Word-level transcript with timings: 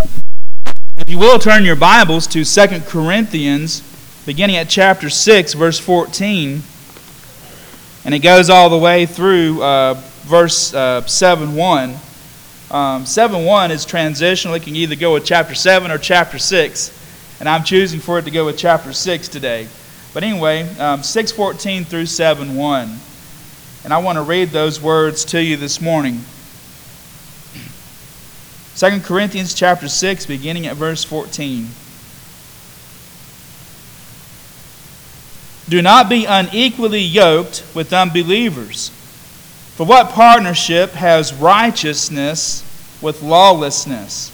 If 0.00 1.08
you 1.08 1.18
will 1.18 1.38
turn 1.38 1.64
your 1.64 1.76
Bibles 1.76 2.26
to 2.28 2.44
2 2.44 2.80
Corinthians, 2.86 3.82
beginning 4.24 4.56
at 4.56 4.68
chapter 4.68 5.10
6, 5.10 5.52
verse 5.54 5.78
14, 5.78 6.62
and 8.04 8.14
it 8.14 8.20
goes 8.20 8.48
all 8.48 8.70
the 8.70 8.78
way 8.78 9.04
through 9.04 9.62
uh, 9.62 9.94
verse 10.22 10.72
uh, 10.72 11.04
7 11.04 11.54
1. 11.54 11.96
Um, 12.70 13.04
7 13.04 13.44
1 13.44 13.70
is 13.70 13.84
transitional. 13.84 14.54
It 14.54 14.62
can 14.62 14.74
either 14.74 14.96
go 14.96 15.12
with 15.12 15.24
chapter 15.24 15.54
7 15.54 15.90
or 15.90 15.98
chapter 15.98 16.38
6, 16.38 17.38
and 17.40 17.48
I'm 17.48 17.64
choosing 17.64 18.00
for 18.00 18.18
it 18.18 18.22
to 18.22 18.30
go 18.30 18.46
with 18.46 18.56
chapter 18.56 18.94
6 18.94 19.28
today. 19.28 19.68
But 20.14 20.22
anyway, 20.22 20.62
um, 20.78 21.02
614 21.02 21.84
through 21.84 22.06
7 22.06 22.56
1. 22.56 22.98
And 23.84 23.92
I 23.92 23.98
want 23.98 24.16
to 24.16 24.22
read 24.22 24.48
those 24.48 24.80
words 24.80 25.26
to 25.26 25.42
you 25.42 25.56
this 25.56 25.80
morning. 25.80 26.20
2 28.80 29.00
Corinthians 29.00 29.52
chapter 29.52 29.88
6, 29.88 30.24
beginning 30.24 30.66
at 30.66 30.74
verse 30.74 31.04
14. 31.04 31.68
Do 35.68 35.82
not 35.82 36.08
be 36.08 36.24
unequally 36.24 37.02
yoked 37.02 37.62
with 37.74 37.92
unbelievers. 37.92 38.88
For 39.76 39.84
what 39.84 40.12
partnership 40.12 40.92
has 40.92 41.34
righteousness 41.34 42.64
with 43.02 43.22
lawlessness? 43.22 44.30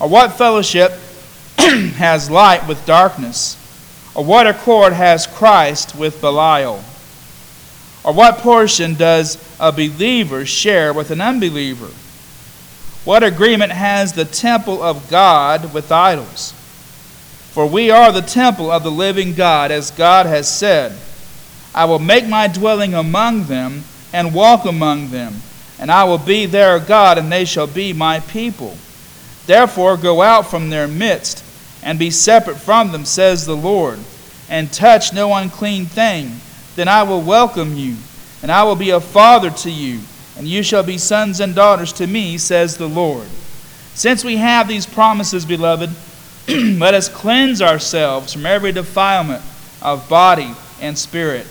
Or 0.00 0.08
what 0.08 0.32
fellowship 0.32 0.90
has 1.58 2.28
light 2.28 2.66
with 2.66 2.84
darkness? 2.84 3.54
Or 4.16 4.24
what 4.24 4.48
accord 4.48 4.92
has 4.92 5.28
Christ 5.28 5.94
with 5.94 6.20
Belial? 6.20 6.82
Or 8.02 8.12
what 8.12 8.38
portion 8.38 8.94
does 8.94 9.38
a 9.60 9.70
believer 9.70 10.44
share 10.44 10.92
with 10.92 11.12
an 11.12 11.20
unbeliever? 11.20 11.90
What 13.08 13.22
agreement 13.22 13.72
has 13.72 14.12
the 14.12 14.26
temple 14.26 14.82
of 14.82 15.08
God 15.08 15.72
with 15.72 15.90
idols? 15.90 16.52
For 17.52 17.66
we 17.66 17.90
are 17.90 18.12
the 18.12 18.20
temple 18.20 18.70
of 18.70 18.82
the 18.82 18.90
living 18.90 19.32
God, 19.32 19.70
as 19.70 19.90
God 19.90 20.26
has 20.26 20.46
said, 20.46 20.94
I 21.74 21.86
will 21.86 22.00
make 22.00 22.28
my 22.28 22.48
dwelling 22.48 22.92
among 22.92 23.44
them 23.44 23.84
and 24.12 24.34
walk 24.34 24.66
among 24.66 25.08
them, 25.08 25.36
and 25.78 25.90
I 25.90 26.04
will 26.04 26.18
be 26.18 26.44
their 26.44 26.78
God, 26.78 27.16
and 27.16 27.32
they 27.32 27.46
shall 27.46 27.66
be 27.66 27.94
my 27.94 28.20
people. 28.20 28.76
Therefore, 29.46 29.96
go 29.96 30.20
out 30.20 30.50
from 30.50 30.68
their 30.68 30.86
midst 30.86 31.42
and 31.82 31.98
be 31.98 32.10
separate 32.10 32.58
from 32.58 32.92
them, 32.92 33.06
says 33.06 33.46
the 33.46 33.56
Lord, 33.56 34.00
and 34.50 34.70
touch 34.70 35.14
no 35.14 35.32
unclean 35.32 35.86
thing. 35.86 36.42
Then 36.76 36.88
I 36.88 37.04
will 37.04 37.22
welcome 37.22 37.74
you, 37.74 37.96
and 38.42 38.52
I 38.52 38.64
will 38.64 38.76
be 38.76 38.90
a 38.90 39.00
father 39.00 39.48
to 39.48 39.70
you 39.70 40.00
and 40.38 40.46
you 40.46 40.62
shall 40.62 40.84
be 40.84 40.96
sons 40.96 41.40
and 41.40 41.54
daughters 41.54 41.92
to 41.94 42.06
me, 42.06 42.38
says 42.38 42.76
the 42.76 42.88
Lord. 42.88 43.26
Since 43.94 44.24
we 44.24 44.36
have 44.36 44.68
these 44.68 44.86
promises, 44.86 45.44
beloved, 45.44 45.90
let 46.48 46.94
us 46.94 47.08
cleanse 47.08 47.60
ourselves 47.60 48.32
from 48.32 48.46
every 48.46 48.70
defilement 48.70 49.42
of 49.82 50.08
body 50.08 50.54
and 50.80 50.96
spirit, 50.96 51.46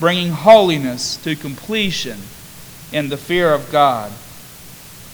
bringing 0.00 0.30
holiness 0.30 1.16
to 1.22 1.36
completion 1.36 2.18
in 2.92 3.08
the 3.08 3.16
fear 3.16 3.54
of 3.54 3.70
God. 3.70 4.12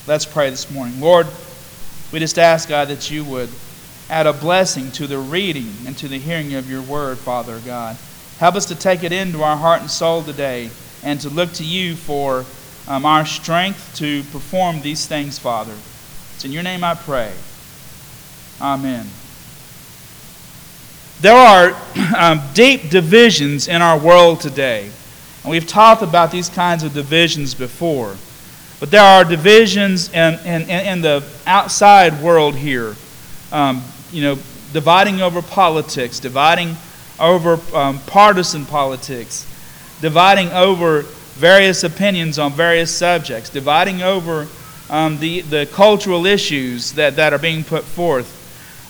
Let's 0.06 0.24
pray 0.24 0.48
this 0.48 0.70
morning. 0.70 0.98
Lord, 0.98 1.26
we 2.10 2.18
just 2.18 2.38
ask, 2.38 2.70
God, 2.70 2.88
that 2.88 3.10
you 3.10 3.24
would 3.26 3.50
add 4.08 4.26
a 4.26 4.32
blessing 4.32 4.90
to 4.92 5.06
the 5.06 5.18
reading 5.18 5.70
and 5.86 5.96
to 5.98 6.08
the 6.08 6.18
hearing 6.18 6.54
of 6.54 6.70
your 6.70 6.80
word, 6.80 7.18
Father 7.18 7.60
God. 7.60 7.98
Help 8.38 8.54
us 8.54 8.64
to 8.66 8.74
take 8.74 9.04
it 9.04 9.12
into 9.12 9.42
our 9.42 9.56
heart 9.56 9.82
and 9.82 9.90
soul 9.90 10.22
today 10.22 10.70
and 11.02 11.20
to 11.20 11.28
look 11.28 11.52
to 11.54 11.64
you 11.64 11.94
for 11.94 12.46
um, 12.89 13.05
our 13.05 13.27
strength 13.27 13.94
to 13.97 14.22
perform 14.25 14.81
these 14.81 15.06
things, 15.06 15.39
Father. 15.39 15.75
It's 16.34 16.44
in 16.44 16.53
your 16.53 16.62
name 16.62 16.83
I 16.83 16.94
pray. 16.94 17.33
Amen. 18.61 19.06
There 21.20 21.34
are 21.34 21.77
um, 22.16 22.41
deep 22.55 22.89
divisions 22.89 23.69
in 23.69 23.83
our 23.83 23.98
world 23.98 24.41
today. 24.41 24.91
And 25.42 25.50
we've 25.50 25.66
talked 25.66 26.03
about 26.03 26.32
these 26.32 26.48
kinds 26.48 26.82
of 26.82 26.94
divisions 26.94 27.54
before. 27.54 28.16
But 28.81 28.91
there 28.91 29.03
are 29.03 29.25
divisions 29.25 30.12
in, 30.12 30.34
in, 30.47 30.71
in 30.71 31.00
the 31.03 31.25
outside 31.47 32.22
world 32.22 32.54
here. 32.54 32.97
Um, 33.53 33.82
you 34.12 34.22
know, 34.22 34.34
dividing 34.72 35.21
over 35.21 35.43
politics, 35.43 36.21
dividing 36.21 36.77
over 37.21 37.59
um, 37.75 37.98
partisan 38.06 38.65
politics, 38.65 39.44
dividing 40.00 40.48
over 40.53 41.04
various 41.38 41.84
opinions 41.84 42.37
on 42.37 42.53
various 42.53 42.94
subjects, 42.94 43.49
dividing 43.49 44.03
over 44.03 44.49
um, 44.91 45.19
the, 45.19 45.41
the 45.43 45.66
cultural 45.72 46.26
issues 46.26 46.94
that, 46.94 47.15
that 47.15 47.32
are 47.32 47.38
being 47.38 47.62
put 47.62 47.84
forth. 47.84 48.34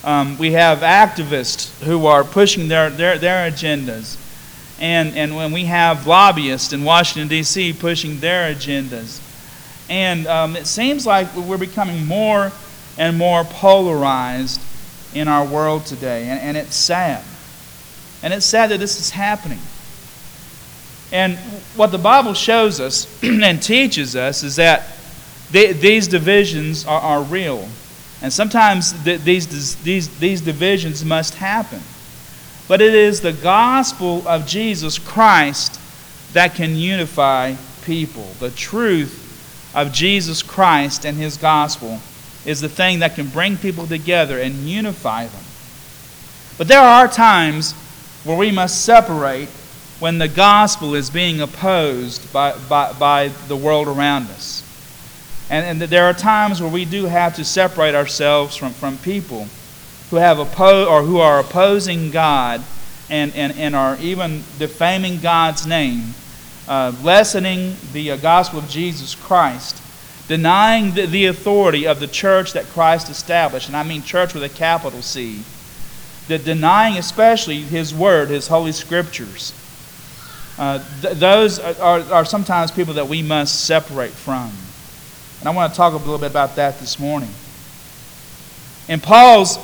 Um, 0.02 0.38
we 0.38 0.52
have 0.52 0.78
activists 0.78 1.78
who 1.82 2.06
are 2.06 2.24
pushing 2.24 2.68
their, 2.68 2.88
their, 2.88 3.18
their 3.18 3.50
agendas. 3.50 4.16
And, 4.80 5.14
and 5.14 5.36
when 5.36 5.52
we 5.52 5.64
have 5.66 6.06
lobbyists 6.06 6.72
in 6.72 6.84
Washington, 6.84 7.28
D.C., 7.28 7.74
pushing 7.74 8.18
their 8.20 8.54
agendas. 8.54 9.20
And 9.90 10.26
um, 10.26 10.56
it 10.56 10.66
seems 10.66 11.04
like 11.04 11.34
we're 11.36 11.58
becoming 11.58 12.06
more 12.06 12.50
and 12.96 13.18
more 13.18 13.44
polarized 13.44 14.62
in 15.12 15.28
our 15.28 15.44
world 15.44 15.84
today. 15.84 16.28
And, 16.28 16.40
and 16.40 16.56
it's 16.56 16.76
sad. 16.76 17.22
And 18.22 18.32
it's 18.32 18.46
sad 18.46 18.70
that 18.70 18.78
this 18.80 18.98
is 18.98 19.10
happening. 19.10 19.60
And 21.12 21.36
what 21.76 21.90
the 21.90 21.98
Bible 21.98 22.34
shows 22.34 22.80
us 22.80 23.06
and 23.22 23.62
teaches 23.62 24.16
us 24.16 24.42
is 24.42 24.56
that 24.56 24.84
these 25.50 26.08
divisions 26.08 26.86
are, 26.86 27.00
are 27.00 27.22
real. 27.22 27.66
And 28.20 28.32
sometimes 28.32 28.92
th- 29.04 29.22
these, 29.22 29.76
these, 29.82 30.18
these 30.18 30.40
divisions 30.40 31.04
must 31.04 31.34
happen. 31.34 31.80
But 32.66 32.82
it 32.82 32.94
is 32.94 33.20
the 33.20 33.32
gospel 33.32 34.26
of 34.28 34.46
Jesus 34.46 34.98
Christ 34.98 35.80
that 36.34 36.54
can 36.54 36.76
unify 36.76 37.54
people. 37.84 38.30
The 38.40 38.50
truth 38.50 39.24
of 39.74 39.92
Jesus 39.92 40.42
Christ 40.42 41.06
and 41.06 41.16
his 41.16 41.38
gospel 41.38 42.00
is 42.44 42.60
the 42.60 42.68
thing 42.68 42.98
that 42.98 43.14
can 43.14 43.28
bring 43.28 43.56
people 43.56 43.86
together 43.86 44.38
and 44.38 44.54
unify 44.68 45.26
them. 45.26 45.44
But 46.58 46.68
there 46.68 46.80
are 46.80 47.08
times 47.08 47.72
where 48.24 48.36
we 48.36 48.50
must 48.50 48.84
separate 48.84 49.48
when 50.00 50.18
the 50.18 50.28
gospel 50.28 50.94
is 50.94 51.10
being 51.10 51.40
opposed 51.40 52.32
by, 52.32 52.56
by, 52.68 52.92
by 52.92 53.28
the 53.48 53.56
world 53.56 53.88
around 53.88 54.24
us. 54.28 54.62
And, 55.50 55.82
and 55.82 55.90
there 55.90 56.04
are 56.04 56.12
times 56.12 56.60
where 56.60 56.70
we 56.70 56.84
do 56.84 57.06
have 57.06 57.34
to 57.36 57.44
separate 57.44 57.94
ourselves 57.94 58.54
from, 58.54 58.72
from 58.72 58.98
people 58.98 59.48
who 60.10 60.16
have 60.16 60.38
opposed 60.38 60.88
or 60.88 61.02
who 61.02 61.18
are 61.18 61.40
opposing 61.40 62.10
God 62.10 62.62
and, 63.10 63.34
and, 63.34 63.56
and 63.58 63.74
are 63.74 63.96
even 64.00 64.44
defaming 64.58 65.20
God's 65.20 65.66
name, 65.66 66.14
uh, 66.68 66.92
lessening 67.02 67.76
the 67.92 68.12
uh, 68.12 68.16
gospel 68.18 68.60
of 68.60 68.68
Jesus 68.68 69.14
Christ, 69.14 69.82
denying 70.28 70.94
the, 70.94 71.06
the 71.06 71.26
authority 71.26 71.86
of 71.86 71.98
the 71.98 72.06
church 72.06 72.52
that 72.52 72.66
Christ 72.66 73.08
established, 73.08 73.68
and 73.68 73.76
I 73.76 73.82
mean 73.82 74.02
church 74.02 74.34
with 74.34 74.44
a 74.44 74.48
capital 74.48 75.02
C, 75.02 75.42
that 76.28 76.44
denying 76.44 76.98
especially 76.98 77.62
His 77.62 77.94
Word, 77.94 78.28
His 78.28 78.48
Holy 78.48 78.72
Scriptures. 78.72 79.54
Uh, 80.58 80.82
th- 81.02 81.14
those 81.14 81.58
are, 81.60 82.00
are 82.12 82.24
sometimes 82.24 82.70
people 82.70 82.94
that 82.94 83.06
we 83.06 83.22
must 83.22 83.64
separate 83.64 84.10
from. 84.10 84.50
And 85.38 85.48
I 85.48 85.52
want 85.52 85.72
to 85.72 85.76
talk 85.76 85.92
a 85.92 85.96
little 85.96 86.18
bit 86.18 86.30
about 86.30 86.56
that 86.56 86.80
this 86.80 86.98
morning. 86.98 87.30
In 88.88 88.98
Paul's 88.98 89.58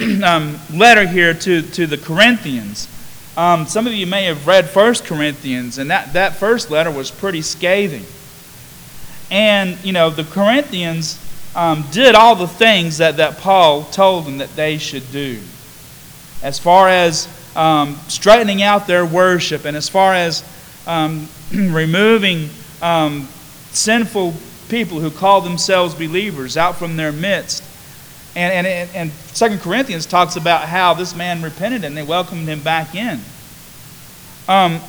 um, 0.24 0.58
letter 0.72 1.06
here 1.06 1.32
to, 1.32 1.62
to 1.62 1.86
the 1.86 1.96
Corinthians, 1.96 2.88
um, 3.36 3.66
some 3.66 3.86
of 3.86 3.92
you 3.92 4.06
may 4.06 4.24
have 4.24 4.46
read 4.46 4.68
First 4.68 5.04
Corinthians, 5.04 5.78
and 5.78 5.90
that, 5.90 6.12
that 6.14 6.36
first 6.36 6.70
letter 6.70 6.90
was 6.90 7.10
pretty 7.10 7.40
scathing. 7.40 8.04
And, 9.30 9.82
you 9.84 9.92
know, 9.92 10.10
the 10.10 10.24
Corinthians 10.24 11.18
um, 11.54 11.84
did 11.92 12.14
all 12.14 12.34
the 12.34 12.48
things 12.48 12.98
that, 12.98 13.18
that 13.18 13.38
Paul 13.38 13.84
told 13.84 14.26
them 14.26 14.38
that 14.38 14.54
they 14.56 14.76
should 14.76 15.10
do. 15.12 15.40
As 16.42 16.58
far 16.58 16.88
as 16.88 17.28
um, 17.56 17.96
straightening 18.08 18.62
out 18.62 18.86
their 18.86 19.04
worship, 19.04 19.64
and 19.64 19.76
as 19.76 19.88
far 19.88 20.14
as 20.14 20.44
um, 20.86 21.28
removing 21.54 22.48
um, 22.80 23.28
sinful 23.70 24.34
people 24.68 25.00
who 25.00 25.10
call 25.10 25.40
themselves 25.40 25.94
believers 25.94 26.56
out 26.56 26.76
from 26.76 26.96
their 26.96 27.12
midst. 27.12 27.62
And, 28.34 28.66
and, 28.66 28.90
and 28.94 29.12
2 29.34 29.58
Corinthians 29.58 30.06
talks 30.06 30.36
about 30.36 30.66
how 30.66 30.94
this 30.94 31.14
man 31.14 31.42
repented 31.42 31.84
and 31.84 31.94
they 31.94 32.02
welcomed 32.02 32.48
him 32.48 32.60
back 32.60 32.94
in. 32.94 33.20
Um, 34.48 34.80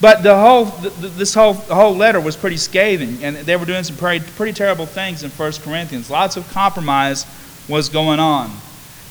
but 0.00 0.22
the 0.22 0.36
whole, 0.36 0.64
this 0.64 1.34
whole, 1.34 1.54
whole 1.54 1.94
letter 1.94 2.20
was 2.20 2.36
pretty 2.36 2.56
scathing, 2.56 3.22
and 3.22 3.36
they 3.36 3.54
were 3.54 3.66
doing 3.66 3.84
some 3.84 3.96
pretty, 3.96 4.24
pretty 4.32 4.52
terrible 4.52 4.86
things 4.86 5.22
in 5.22 5.30
1 5.30 5.52
Corinthians. 5.62 6.10
Lots 6.10 6.36
of 6.36 6.48
compromise 6.50 7.26
was 7.68 7.88
going 7.88 8.18
on. 8.18 8.50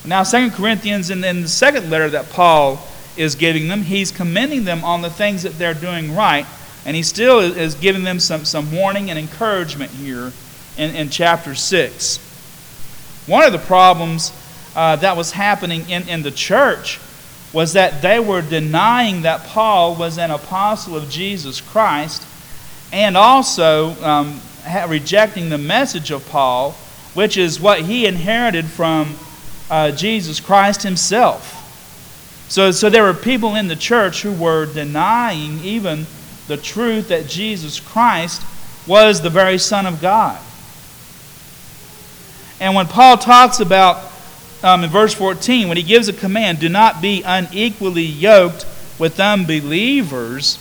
Now, 0.04 0.22
2 0.22 0.50
Corinthians, 0.50 1.10
in, 1.10 1.22
in 1.22 1.42
the 1.42 1.48
second 1.48 1.90
letter 1.90 2.08
that 2.10 2.30
Paul 2.30 2.80
is 3.16 3.34
giving 3.34 3.68
them. 3.68 3.82
He's 3.82 4.10
commending 4.10 4.64
them 4.64 4.82
on 4.84 5.02
the 5.02 5.10
things 5.10 5.42
that 5.42 5.58
they're 5.58 5.74
doing 5.74 6.14
right, 6.14 6.46
and 6.86 6.96
he 6.96 7.02
still 7.02 7.40
is 7.40 7.74
giving 7.74 8.04
them 8.04 8.18
some, 8.18 8.44
some 8.44 8.72
warning 8.72 9.10
and 9.10 9.18
encouragement 9.18 9.90
here 9.90 10.32
in, 10.78 10.94
in 10.94 11.10
chapter 11.10 11.54
6. 11.54 12.18
One 13.26 13.44
of 13.44 13.52
the 13.52 13.58
problems 13.58 14.32
uh, 14.74 14.96
that 14.96 15.16
was 15.16 15.32
happening 15.32 15.88
in, 15.90 16.08
in 16.08 16.22
the 16.22 16.30
church 16.30 16.98
was 17.52 17.72
that 17.72 18.00
they 18.00 18.20
were 18.20 18.42
denying 18.42 19.22
that 19.22 19.44
Paul 19.44 19.96
was 19.96 20.18
an 20.18 20.30
apostle 20.30 20.96
of 20.96 21.10
Jesus 21.10 21.60
Christ 21.60 22.26
and 22.92 23.16
also 23.16 23.90
um, 24.02 24.40
rejecting 24.88 25.48
the 25.48 25.58
message 25.58 26.10
of 26.10 26.26
Paul, 26.28 26.72
which 27.14 27.36
is 27.36 27.60
what 27.60 27.82
he 27.82 28.06
inherited 28.06 28.66
from 28.66 29.16
uh, 29.70 29.92
Jesus 29.92 30.40
Christ 30.40 30.82
himself. 30.82 31.56
So, 32.50 32.72
so 32.72 32.90
there 32.90 33.04
were 33.04 33.14
people 33.14 33.54
in 33.54 33.68
the 33.68 33.76
church 33.76 34.22
who 34.22 34.32
were 34.32 34.66
denying 34.66 35.60
even 35.60 36.06
the 36.48 36.56
truth 36.56 37.08
that 37.08 37.28
Jesus 37.28 37.78
Christ 37.78 38.42
was 38.86 39.20
the 39.20 39.30
very 39.30 39.56
Son 39.56 39.86
of 39.86 40.00
God. 40.00 40.40
And 42.58 42.74
when 42.74 42.86
Paul 42.86 43.16
talks 43.16 43.60
about 43.60 44.10
um, 44.62 44.84
in 44.84 44.90
verse 44.90 45.14
14, 45.14 45.68
when 45.68 45.76
he 45.76 45.82
gives 45.82 46.08
a 46.08 46.12
command, 46.12 46.58
do 46.58 46.68
not 46.68 47.00
be 47.00 47.22
unequally 47.22 48.02
yoked 48.02 48.66
with 48.98 49.18
unbelievers, 49.18 50.56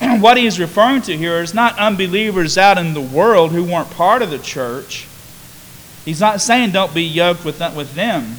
what 0.00 0.36
he's 0.36 0.58
referring 0.58 1.02
to 1.02 1.16
here 1.16 1.40
is 1.40 1.54
not 1.54 1.78
unbelievers 1.78 2.58
out 2.58 2.78
in 2.78 2.94
the 2.94 3.00
world 3.00 3.52
who 3.52 3.62
weren't 3.62 3.90
part 3.90 4.22
of 4.22 4.30
the 4.30 4.38
church. 4.38 5.06
He's 6.04 6.20
not 6.20 6.40
saying 6.40 6.72
don't 6.72 6.94
be 6.94 7.04
yoked 7.04 7.44
with, 7.44 7.60
with 7.76 7.94
them. 7.94 8.36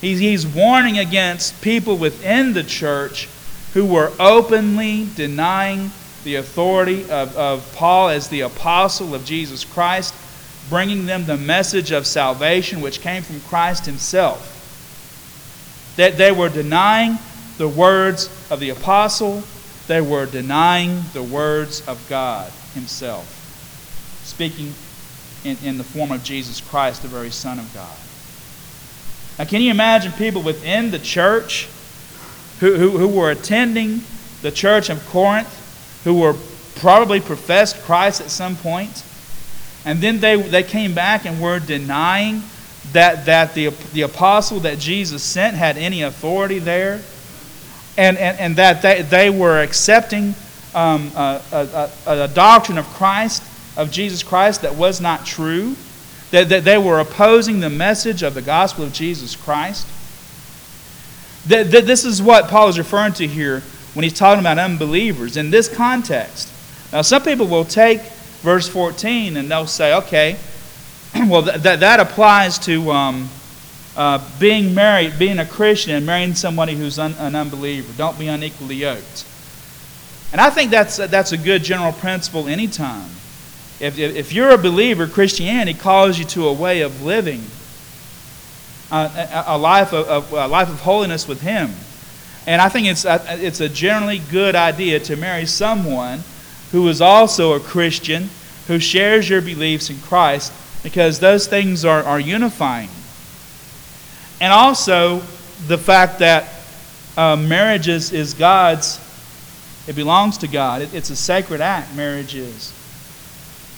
He's, 0.00 0.18
he's 0.18 0.46
warning 0.46 0.98
against 0.98 1.60
people 1.62 1.96
within 1.96 2.52
the 2.52 2.62
church 2.62 3.28
who 3.74 3.84
were 3.84 4.12
openly 4.20 5.08
denying 5.16 5.90
the 6.24 6.36
authority 6.36 7.02
of, 7.10 7.36
of 7.36 7.74
Paul 7.74 8.10
as 8.10 8.28
the 8.28 8.42
apostle 8.42 9.14
of 9.14 9.24
Jesus 9.24 9.64
Christ, 9.64 10.14
bringing 10.68 11.06
them 11.06 11.24
the 11.24 11.36
message 11.36 11.92
of 11.92 12.06
salvation 12.06 12.80
which 12.80 13.00
came 13.00 13.22
from 13.22 13.40
Christ 13.42 13.86
himself. 13.86 14.52
That 15.96 16.18
they 16.18 16.32
were 16.32 16.48
denying 16.48 17.18
the 17.58 17.68
words 17.68 18.28
of 18.50 18.60
the 18.60 18.70
apostle, 18.70 19.42
they 19.86 20.00
were 20.00 20.26
denying 20.26 21.02
the 21.12 21.22
words 21.22 21.86
of 21.86 22.04
God 22.08 22.50
himself, 22.74 23.26
speaking 24.24 24.74
in, 25.46 25.56
in 25.62 25.78
the 25.78 25.84
form 25.84 26.10
of 26.10 26.22
Jesus 26.24 26.60
Christ, 26.60 27.02
the 27.02 27.08
very 27.08 27.30
Son 27.30 27.58
of 27.58 27.72
God. 27.72 27.96
Now, 29.38 29.44
can 29.48 29.62
you 29.62 29.70
imagine 29.70 30.12
people 30.12 30.42
within 30.42 30.90
the 30.90 30.98
church 30.98 31.68
who, 32.60 32.74
who, 32.74 32.98
who 32.98 33.08
were 33.08 33.30
attending 33.30 34.00
the 34.42 34.50
church 34.50 34.90
of 34.90 35.06
Corinth, 35.08 36.02
who 36.04 36.14
were 36.14 36.34
probably 36.76 37.20
professed 37.20 37.80
Christ 37.82 38.20
at 38.20 38.30
some 38.30 38.56
point, 38.56 39.04
and 39.84 40.00
then 40.00 40.20
they, 40.20 40.40
they 40.40 40.62
came 40.62 40.94
back 40.94 41.26
and 41.26 41.40
were 41.40 41.60
denying 41.60 42.42
that, 42.92 43.26
that 43.26 43.54
the, 43.54 43.68
the 43.92 44.02
apostle 44.02 44.60
that 44.60 44.78
Jesus 44.78 45.22
sent 45.22 45.56
had 45.56 45.76
any 45.76 46.02
authority 46.02 46.58
there, 46.58 47.00
and, 47.96 48.18
and, 48.18 48.38
and 48.38 48.56
that 48.56 48.82
they, 48.82 49.02
they 49.02 49.30
were 49.30 49.62
accepting 49.62 50.34
um, 50.74 51.10
a, 51.16 51.40
a, 51.52 51.90
a, 52.06 52.22
a 52.24 52.28
doctrine 52.28 52.78
of 52.78 52.86
Christ, 52.86 53.42
of 53.76 53.90
Jesus 53.90 54.22
Christ, 54.22 54.62
that 54.62 54.74
was 54.74 55.00
not 55.00 55.26
true 55.26 55.76
that, 56.30 56.48
that 56.48 56.64
they 56.64 56.78
were 56.78 56.98
opposing 56.98 57.60
the 57.60 57.70
message 57.70 58.22
of 58.22 58.34
the 58.34 58.42
gospel 58.42 58.84
of 58.84 58.92
Jesus 58.92 59.36
Christ. 59.36 59.86
That, 61.46 61.70
that 61.70 61.86
this 61.86 62.04
is 62.04 62.20
what 62.20 62.48
Paul 62.48 62.68
is 62.68 62.78
referring 62.78 63.12
to 63.14 63.26
here 63.26 63.60
when 63.94 64.02
he's 64.02 64.18
talking 64.18 64.40
about 64.40 64.58
unbelievers 64.58 65.36
in 65.36 65.50
this 65.50 65.68
context. 65.68 66.52
Now, 66.92 67.02
some 67.02 67.22
people 67.22 67.46
will 67.46 67.64
take 67.64 68.02
verse 68.42 68.68
14 68.68 69.36
and 69.36 69.50
they'll 69.50 69.66
say, 69.66 69.94
okay, 69.94 70.36
well, 71.14 71.42
th- 71.42 71.62
that, 71.62 71.80
that 71.80 72.00
applies 72.00 72.58
to 72.60 72.90
um, 72.90 73.28
uh, 73.96 74.18
being 74.38 74.74
married, 74.74 75.18
being 75.18 75.38
a 75.38 75.46
Christian, 75.46 75.94
and 75.94 76.04
marrying 76.04 76.34
somebody 76.34 76.74
who's 76.74 76.98
un- 76.98 77.14
an 77.18 77.34
unbeliever. 77.34 77.92
Don't 77.96 78.18
be 78.18 78.26
unequally 78.26 78.74
yoked. 78.74 79.24
And 80.32 80.40
I 80.40 80.50
think 80.50 80.70
that's, 80.72 80.96
that's 80.96 81.32
a 81.32 81.38
good 81.38 81.62
general 81.62 81.92
principle 81.92 82.48
anytime. 82.48 83.08
If, 83.78 83.98
if 83.98 84.32
you're 84.32 84.50
a 84.50 84.58
believer, 84.58 85.06
Christianity 85.06 85.78
calls 85.78 86.18
you 86.18 86.24
to 86.26 86.48
a 86.48 86.52
way 86.52 86.80
of 86.80 87.02
living, 87.02 87.44
uh, 88.90 89.44
a, 89.46 89.54
a, 89.54 89.58
life 89.58 89.92
of, 89.92 90.32
a 90.32 90.48
life 90.48 90.68
of 90.68 90.80
holiness 90.80 91.28
with 91.28 91.42
Him. 91.42 91.70
And 92.46 92.62
I 92.62 92.68
think 92.68 92.86
it's 92.86 93.04
a, 93.04 93.22
it's 93.44 93.60
a 93.60 93.68
generally 93.68 94.20
good 94.30 94.54
idea 94.54 95.00
to 95.00 95.16
marry 95.16 95.46
someone 95.46 96.20
who 96.72 96.88
is 96.88 97.00
also 97.00 97.52
a 97.52 97.60
Christian, 97.60 98.30
who 98.66 98.78
shares 98.78 99.28
your 99.28 99.42
beliefs 99.42 99.90
in 99.90 99.98
Christ, 99.98 100.52
because 100.82 101.18
those 101.18 101.46
things 101.46 101.84
are, 101.84 102.02
are 102.02 102.20
unifying. 102.20 102.88
And 104.40 104.52
also 104.52 105.18
the 105.66 105.78
fact 105.78 106.20
that 106.20 106.48
uh, 107.16 107.36
marriage 107.36 107.88
is, 107.88 108.12
is 108.12 108.34
God's, 108.34 109.00
it 109.86 109.96
belongs 109.96 110.38
to 110.38 110.48
God. 110.48 110.82
It, 110.82 110.94
it's 110.94 111.10
a 111.10 111.16
sacred 111.16 111.60
act, 111.60 111.94
marriage 111.94 112.34
is. 112.34 112.72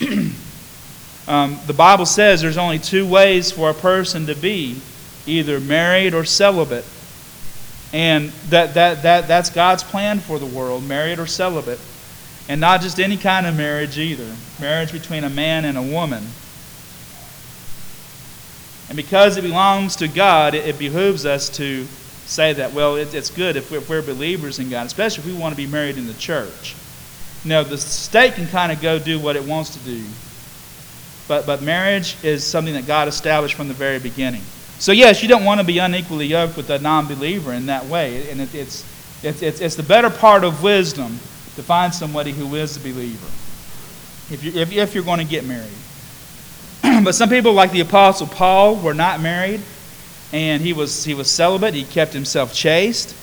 um, 1.29 1.59
the 1.67 1.75
Bible 1.77 2.07
says 2.07 2.41
there's 2.41 2.59
only 2.59 2.79
two 2.79 3.07
ways 3.07 3.51
for 3.51 3.71
a 3.71 3.75
person 3.75 4.27
to 4.27 4.35
be 4.35 4.81
either 5.27 5.61
married 5.61 6.15
or 6.15 6.25
celibate. 6.25 6.85
And 7.93 8.31
that, 8.51 8.75
that, 8.75 9.03
that, 9.03 9.29
that's 9.29 9.51
God's 9.51 9.83
plan 9.83 10.21
for 10.21 10.39
the 10.39 10.47
world, 10.47 10.85
married 10.85 11.19
or 11.19 11.27
celibate. 11.27 11.81
And 12.49 12.61
not 12.61 12.81
just 12.81 12.99
any 13.01 13.17
kind 13.17 13.47
of 13.47 13.57
marriage 13.57 13.99
either 13.99 14.35
marriage 14.61 14.93
between 14.93 15.25
a 15.25 15.31
man 15.31 15.65
and 15.65 15.79
a 15.79 15.83
woman. 15.83 16.25
And 18.89 18.97
because 18.97 19.37
it 19.37 19.43
belongs 19.43 19.97
to 19.97 20.09
God, 20.09 20.55
it, 20.55 20.67
it 20.67 20.79
behooves 20.79 21.27
us 21.27 21.49
to 21.51 21.87
say 22.27 22.53
that, 22.55 22.73
well, 22.73 22.97
it, 22.97 23.15
it's 23.15 23.31
good 23.31 23.57
if 23.57 23.71
we're, 23.71 23.79
if 23.79 23.89
we're 23.89 24.03
believers 24.03 24.59
in 24.59 24.71
God, 24.71 24.87
especially 24.87 25.25
if 25.25 25.27
we 25.27 25.41
want 25.41 25.53
to 25.53 25.57
be 25.57 25.67
married 25.67 25.99
in 25.99 26.07
the 26.07 26.15
church. 26.15 26.75
You 27.45 27.51
know, 27.51 27.65
the 27.65 27.79
state 27.79 28.35
can 28.35 28.47
kind 28.49 28.73
of 28.73 28.81
go 28.81 28.99
do 28.99 29.19
what 29.21 29.37
it 29.37 29.45
wants 29.45 29.71
to 29.71 29.79
do. 29.81 30.05
But, 31.29 31.47
but 31.47 31.63
marriage 31.63 32.17
is 32.25 32.45
something 32.45 32.75
that 32.75 32.87
God 32.87 33.07
established 33.07 33.55
from 33.55 33.69
the 33.69 33.75
very 33.75 33.99
beginning. 33.99 34.43
So, 34.79 34.93
yes, 34.93 35.23
you 35.23 35.29
don't 35.29 35.45
want 35.45 35.61
to 35.61 35.67
be 35.67 35.79
unequally 35.79 36.27
yoked 36.27 36.57
with 36.57 36.71
a 36.71 36.79
non 36.79 37.07
believer 37.07 37.53
in 37.53 37.67
that 37.67 37.85
way. 37.87 38.31
And 38.31 38.41
it, 38.41 38.55
it's, 38.55 38.85
it's, 39.23 39.43
it's, 39.43 39.61
it's 39.61 39.75
the 39.75 39.83
better 39.83 40.11
part 40.11 40.45
of 40.45 40.63
wisdom 40.63 41.19
to 41.57 41.63
find 41.63 41.93
somebody 41.93 42.33
who 42.33 42.55
is 42.55 42.77
a 42.77 42.81
believer 42.81 43.27
if, 44.31 44.43
you, 44.43 44.53
if, 44.53 44.73
if 44.73 44.95
you're 44.95 45.05
going 45.05 45.19
to 45.19 45.25
get 45.25 45.45
married. 45.45 45.69
but 47.05 47.15
some 47.15 47.29
people, 47.29 47.53
like 47.53 47.73
the 47.73 47.81
Apostle 47.81 48.27
Paul, 48.27 48.77
were 48.77 48.95
not 48.95 49.21
married, 49.21 49.61
and 50.33 50.63
he 50.63 50.73
was, 50.73 51.05
he 51.05 51.15
was 51.15 51.31
celibate. 51.31 51.75
He 51.75 51.85
kept 51.85 52.13
himself 52.13 52.55
chaste. 52.55 53.17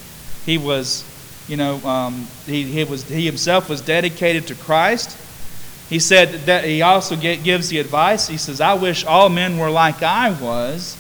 He 0.46 0.58
was 0.58 1.04
you 1.48 1.58
know, 1.58 1.75
um, 1.86 2.28
he, 2.46 2.64
he, 2.64 2.84
was, 2.84 3.04
he 3.04 3.25
himself 3.25 3.70
was 3.70 3.82
dedicated 3.82 4.48
to 4.48 4.56
Christ. 4.56 5.18
He 5.90 6.00
said 6.00 6.46
that 6.46 6.64
he 6.64 6.82
also 6.82 7.16
get, 7.16 7.44
gives 7.44 7.70
the 7.70 7.80
advice. 7.80 8.28
He 8.28 8.38
says, 8.38 8.60
I 8.60 8.74
wish 8.74 9.06
all 9.06 9.30
men 9.30 9.58
were 9.60 9.70
like 9.70 10.02
I 10.02 10.32
was, 10.32 10.98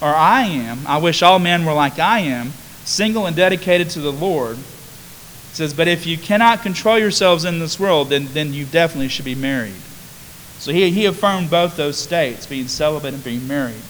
or 0.00 0.08
I 0.08 0.44
am. 0.44 0.86
I 0.86 0.98
wish 0.98 1.22
all 1.22 1.38
men 1.38 1.66
were 1.66 1.74
like 1.74 1.98
I 1.98 2.20
am, 2.20 2.52
single 2.84 3.26
and 3.26 3.36
dedicated 3.36 3.90
to 3.90 4.00
the 4.00 4.12
Lord. 4.12 4.56
He 4.56 5.54
says, 5.54 5.74
But 5.74 5.88
if 5.88 6.06
you 6.06 6.16
cannot 6.16 6.62
control 6.62 6.98
yourselves 6.98 7.44
in 7.44 7.58
this 7.58 7.78
world, 7.78 8.08
then, 8.08 8.28
then 8.32 8.54
you 8.54 8.64
definitely 8.64 9.08
should 9.08 9.26
be 9.26 9.34
married. 9.34 9.74
So 10.58 10.72
he, 10.72 10.90
he 10.90 11.04
affirmed 11.04 11.50
both 11.50 11.76
those 11.76 11.98
states, 11.98 12.46
being 12.46 12.68
celibate 12.68 13.12
and 13.14 13.22
being 13.22 13.46
married. 13.46 13.82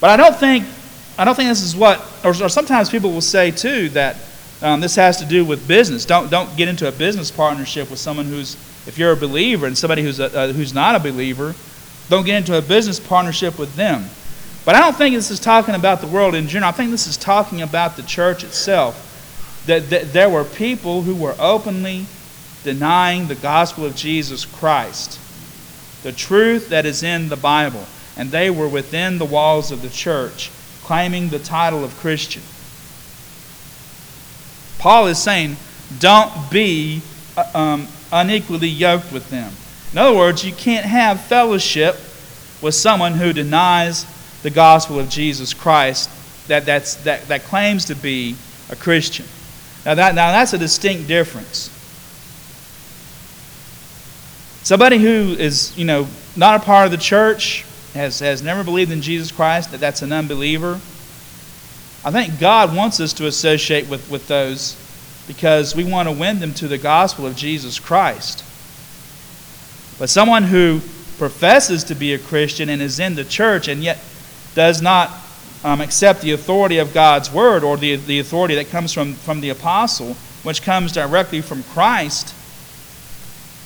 But 0.00 0.10
I 0.10 0.16
don't 0.16 0.36
think, 0.36 0.64
I 1.18 1.24
don't 1.24 1.34
think 1.34 1.48
this 1.48 1.62
is 1.62 1.74
what, 1.74 2.00
or, 2.24 2.30
or 2.30 2.48
sometimes 2.48 2.88
people 2.88 3.10
will 3.10 3.20
say 3.20 3.50
too 3.50 3.88
that 3.90 4.16
um, 4.62 4.80
this 4.80 4.96
has 4.96 5.18
to 5.18 5.26
do 5.26 5.44
with 5.44 5.68
business. 5.68 6.04
Don't, 6.04 6.30
don't 6.30 6.56
get 6.56 6.68
into 6.68 6.88
a 6.88 6.92
business 6.92 7.30
partnership 7.30 7.90
with 7.90 7.98
someone 7.98 8.26
who's, 8.26 8.54
if 8.86 8.96
you're 8.98 9.12
a 9.12 9.16
believer 9.16 9.66
and 9.66 9.76
somebody 9.76 10.02
who's, 10.02 10.18
a, 10.18 10.36
uh, 10.36 10.52
who's 10.52 10.72
not 10.72 10.94
a 10.94 11.00
believer, 11.00 11.54
don't 12.08 12.24
get 12.24 12.36
into 12.36 12.56
a 12.56 12.62
business 12.62 12.98
partnership 12.98 13.58
with 13.58 13.74
them. 13.74 14.04
But 14.64 14.74
I 14.74 14.80
don't 14.80 14.96
think 14.96 15.14
this 15.14 15.30
is 15.30 15.40
talking 15.40 15.74
about 15.74 16.00
the 16.00 16.06
world 16.06 16.34
in 16.34 16.48
general. 16.48 16.70
I 16.70 16.72
think 16.72 16.90
this 16.90 17.06
is 17.06 17.16
talking 17.16 17.62
about 17.62 17.96
the 17.96 18.02
church 18.02 18.44
itself. 18.44 19.02
That, 19.66 19.90
that 19.90 20.12
there 20.12 20.30
were 20.30 20.44
people 20.44 21.02
who 21.02 21.14
were 21.14 21.34
openly 21.38 22.06
denying 22.62 23.28
the 23.28 23.34
gospel 23.34 23.84
of 23.84 23.94
Jesus 23.94 24.44
Christ, 24.44 25.20
the 26.02 26.12
truth 26.12 26.68
that 26.70 26.86
is 26.86 27.02
in 27.02 27.28
the 27.28 27.36
Bible. 27.36 27.84
And 28.16 28.30
they 28.30 28.48
were 28.48 28.68
within 28.68 29.18
the 29.18 29.24
walls 29.24 29.70
of 29.70 29.82
the 29.82 29.90
church, 29.90 30.50
claiming 30.82 31.28
the 31.28 31.38
title 31.38 31.84
of 31.84 31.96
Christian. 31.96 32.42
Paul 34.86 35.08
is 35.08 35.20
saying, 35.20 35.56
don't 35.98 36.30
be 36.48 37.02
uh, 37.36 37.44
um, 37.54 37.88
unequally 38.12 38.68
yoked 38.68 39.10
with 39.10 39.28
them. 39.30 39.52
In 39.90 39.98
other 39.98 40.16
words, 40.16 40.44
you 40.44 40.52
can't 40.52 40.86
have 40.86 41.20
fellowship 41.22 41.96
with 42.62 42.72
someone 42.72 43.14
who 43.14 43.32
denies 43.32 44.06
the 44.44 44.50
gospel 44.50 45.00
of 45.00 45.08
Jesus 45.08 45.52
Christ 45.52 46.08
that, 46.46 46.66
that's, 46.66 46.94
that, 47.02 47.26
that 47.26 47.42
claims 47.42 47.86
to 47.86 47.96
be 47.96 48.36
a 48.70 48.76
Christian. 48.76 49.26
Now, 49.84 49.96
that, 49.96 50.14
now, 50.14 50.30
that's 50.30 50.52
a 50.52 50.58
distinct 50.58 51.08
difference. 51.08 51.68
Somebody 54.62 54.98
who 54.98 55.34
is, 55.36 55.76
you 55.76 55.84
know, 55.84 56.06
not 56.36 56.62
a 56.62 56.64
part 56.64 56.86
of 56.86 56.92
the 56.92 56.96
church 56.96 57.64
has, 57.94 58.20
has 58.20 58.40
never 58.40 58.62
believed 58.62 58.92
in 58.92 59.02
Jesus 59.02 59.32
Christ, 59.32 59.72
that 59.72 59.80
that's 59.80 60.02
an 60.02 60.12
unbeliever. 60.12 60.80
I 62.06 62.12
think 62.12 62.38
God 62.38 62.76
wants 62.76 63.00
us 63.00 63.12
to 63.14 63.26
associate 63.26 63.88
with, 63.88 64.08
with 64.08 64.28
those 64.28 64.76
because 65.26 65.74
we 65.74 65.82
want 65.82 66.08
to 66.08 66.12
win 66.12 66.38
them 66.38 66.54
to 66.54 66.68
the 66.68 66.78
gospel 66.78 67.26
of 67.26 67.34
Jesus 67.34 67.80
Christ. 67.80 68.44
But 69.98 70.08
someone 70.08 70.44
who 70.44 70.82
professes 71.18 71.82
to 71.82 71.96
be 71.96 72.14
a 72.14 72.18
Christian 72.20 72.68
and 72.68 72.80
is 72.80 73.00
in 73.00 73.16
the 73.16 73.24
church 73.24 73.66
and 73.66 73.82
yet 73.82 73.98
does 74.54 74.80
not 74.80 75.10
um, 75.64 75.80
accept 75.80 76.20
the 76.20 76.30
authority 76.30 76.78
of 76.78 76.94
God's 76.94 77.28
word 77.32 77.64
or 77.64 77.76
the, 77.76 77.96
the 77.96 78.20
authority 78.20 78.54
that 78.54 78.68
comes 78.68 78.92
from, 78.92 79.14
from 79.14 79.40
the 79.40 79.50
apostle, 79.50 80.14
which 80.44 80.62
comes 80.62 80.92
directly 80.92 81.40
from 81.40 81.64
Christ, 81.64 82.32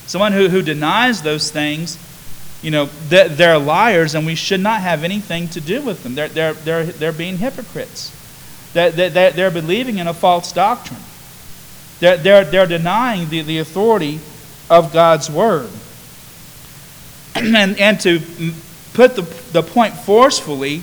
someone 0.07 0.33
who, 0.33 0.49
who 0.49 0.63
denies 0.63 1.21
those 1.21 1.51
things, 1.51 1.99
you 2.63 2.71
know, 2.71 2.87
they're, 3.11 3.29
they're 3.29 3.59
liars 3.59 4.15
and 4.15 4.25
we 4.25 4.35
should 4.35 4.61
not 4.61 4.81
have 4.81 5.05
anything 5.05 5.47
to 5.49 5.61
do 5.61 5.83
with 5.83 6.03
them. 6.05 6.15
They're, 6.15 6.29
they're, 6.29 6.55
they're, 6.55 6.85
they're 6.85 7.13
being 7.13 7.37
hypocrites. 7.37 8.17
They're, 8.73 8.91
they're, 8.91 9.51
believing 9.51 9.99
in 9.99 10.07
a 10.07 10.15
false 10.15 10.53
doctrine. 10.53 11.01
They're, 11.99 12.45
they're 12.45 12.67
denying 12.67 13.29
the, 13.29 13.43
the 13.43 13.59
authority 13.59 14.21
of 14.69 14.93
God's 14.93 15.29
word. 15.29 15.71
and, 17.35 17.79
and 17.79 18.01
to 18.01 18.21
put 18.95 19.17
the, 19.17 19.23
the 19.53 19.63
point 19.63 19.95
forcefully, 19.95 20.83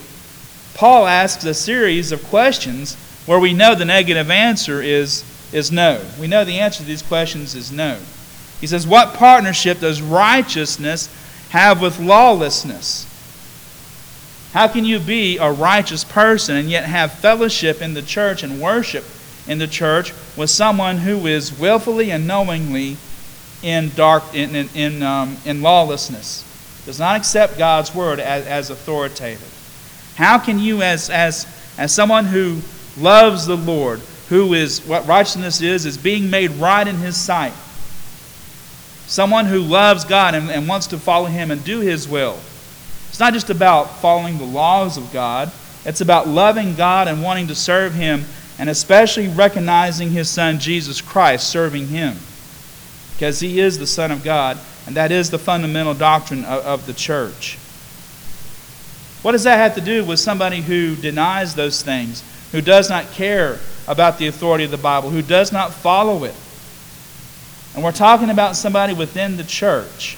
Paul 0.73 1.07
asks 1.07 1.43
a 1.45 1.53
series 1.53 2.11
of 2.11 2.23
questions 2.25 2.95
where 3.25 3.39
we 3.39 3.53
know 3.53 3.73
the 3.73 3.85
negative 3.85 4.29
answer 4.29 4.81
is, 4.81 5.23
is 5.53 5.71
no. 5.71 6.03
We 6.19 6.27
know 6.27 6.43
the 6.43 6.59
answer 6.59 6.79
to 6.79 6.85
these 6.85 7.01
questions 7.01 7.55
is 7.55 7.71
no. 7.71 7.99
He 8.61 8.67
says, 8.67 8.85
What 8.85 9.13
partnership 9.15 9.79
does 9.79 10.01
righteousness 10.01 11.09
have 11.49 11.81
with 11.81 11.99
lawlessness? 11.99 13.06
How 14.53 14.67
can 14.67 14.85
you 14.85 14.99
be 14.99 15.37
a 15.37 15.51
righteous 15.51 16.03
person 16.03 16.55
and 16.55 16.69
yet 16.69 16.85
have 16.85 17.11
fellowship 17.11 17.81
in 17.81 17.93
the 17.93 18.01
church 18.01 18.43
and 18.43 18.61
worship 18.61 19.05
in 19.47 19.57
the 19.57 19.67
church 19.67 20.13
with 20.35 20.49
someone 20.49 20.97
who 20.97 21.27
is 21.27 21.57
willfully 21.57 22.11
and 22.11 22.27
knowingly 22.27 22.97
in 23.61 23.91
dark 23.95 24.23
in, 24.33 24.55
in, 24.55 24.69
in, 24.73 25.03
um, 25.03 25.37
in 25.45 25.61
lawlessness? 25.61 26.43
Does 26.85 26.99
not 26.99 27.17
accept 27.17 27.57
God's 27.57 27.93
word 27.93 28.19
as, 28.19 28.45
as 28.47 28.69
authoritative. 28.69 29.53
How 30.15 30.39
can 30.39 30.57
you, 30.57 30.81
as, 30.81 31.09
as, 31.09 31.45
as 31.77 31.93
someone 31.93 32.25
who 32.25 32.61
loves 32.97 33.45
the 33.45 33.57
Lord, 33.57 33.99
who 34.29 34.53
is 34.53 34.85
what 34.85 35.05
righteousness 35.05 35.61
is, 35.61 35.85
is 35.85 35.97
being 35.97 36.29
made 36.29 36.51
right 36.51 36.87
in 36.87 36.95
his 36.95 37.15
sight, 37.15 37.53
someone 39.05 39.45
who 39.45 39.59
loves 39.59 40.05
God 40.05 40.33
and, 40.33 40.49
and 40.49 40.67
wants 40.67 40.87
to 40.87 40.97
follow 40.97 41.25
him 41.25 41.51
and 41.51 41.63
do 41.63 41.81
his 41.81 42.07
will, 42.07 42.39
it's 43.09 43.19
not 43.19 43.33
just 43.33 43.49
about 43.49 43.99
following 43.99 44.37
the 44.37 44.45
laws 44.45 44.97
of 44.97 45.11
God, 45.11 45.51
it's 45.85 46.01
about 46.01 46.27
loving 46.27 46.75
God 46.75 47.07
and 47.07 47.23
wanting 47.23 47.47
to 47.47 47.55
serve 47.55 47.93
Him, 47.93 48.25
and 48.59 48.69
especially 48.69 49.27
recognizing 49.27 50.11
His 50.11 50.29
Son, 50.29 50.59
Jesus 50.59 51.01
Christ, 51.01 51.49
serving 51.49 51.87
Him. 51.87 52.17
Because 53.13 53.39
He 53.39 53.59
is 53.59 53.79
the 53.79 53.87
Son 53.87 54.11
of 54.11 54.23
God, 54.23 54.57
and 54.85 54.95
that 54.95 55.11
is 55.11 55.29
the 55.29 55.39
fundamental 55.39 55.93
doctrine 55.93 56.43
of, 56.45 56.65
of 56.65 56.85
the 56.85 56.93
church. 56.93 57.57
What 59.21 59.31
does 59.31 59.43
that 59.43 59.57
have 59.57 59.75
to 59.75 59.81
do 59.81 60.05
with 60.05 60.19
somebody 60.19 60.61
who 60.61 60.95
denies 60.95 61.55
those 61.55 61.81
things, 61.81 62.23
who 62.51 62.61
does 62.61 62.89
not 62.89 63.11
care 63.11 63.59
about 63.87 64.19
the 64.19 64.27
authority 64.27 64.63
of 64.63 64.71
the 64.71 64.77
Bible, 64.77 65.09
who 65.09 65.21
does 65.21 65.51
not 65.51 65.73
follow 65.73 66.23
it? 66.23 66.35
And 67.73 67.83
we're 67.83 67.91
talking 67.91 68.29
about 68.29 68.55
somebody 68.55 68.93
within 68.93 69.37
the 69.37 69.43
church 69.43 70.17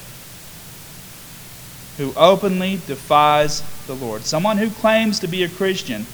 who 1.96 2.12
openly 2.16 2.80
defies 2.86 3.62
the 3.86 3.94
Lord. 3.94 4.22
Someone 4.22 4.58
who 4.58 4.70
claims 4.70 5.20
to 5.20 5.28
be 5.28 5.42
a 5.42 5.48
Christian 5.48 6.06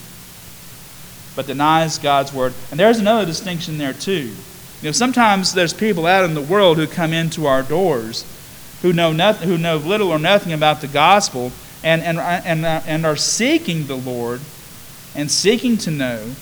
but 1.34 1.46
denies 1.46 1.98
God's 1.98 2.32
word. 2.32 2.54
And 2.70 2.80
there's 2.80 2.98
another 2.98 3.26
distinction 3.26 3.78
there, 3.78 3.92
too. 3.92 4.32
You 4.80 4.88
know, 4.88 4.92
sometimes 4.92 5.52
there's 5.52 5.74
people 5.74 6.06
out 6.06 6.24
in 6.24 6.34
the 6.34 6.40
world 6.40 6.78
who 6.78 6.86
come 6.86 7.12
into 7.12 7.46
our 7.46 7.62
doors 7.62 8.24
who 8.82 8.92
know, 8.92 9.12
nothing, 9.12 9.48
who 9.48 9.58
know 9.58 9.76
little 9.76 10.10
or 10.10 10.18
nothing 10.18 10.52
about 10.52 10.80
the 10.80 10.86
gospel 10.86 11.52
and, 11.82 12.02
and, 12.02 12.18
and, 12.18 12.64
uh, 12.64 12.80
and 12.86 13.06
are 13.06 13.16
seeking 13.16 13.86
the 13.86 13.96
Lord 13.96 14.40
and 15.14 15.30
seeking 15.30 15.76
to 15.78 15.90
know, 15.90 16.34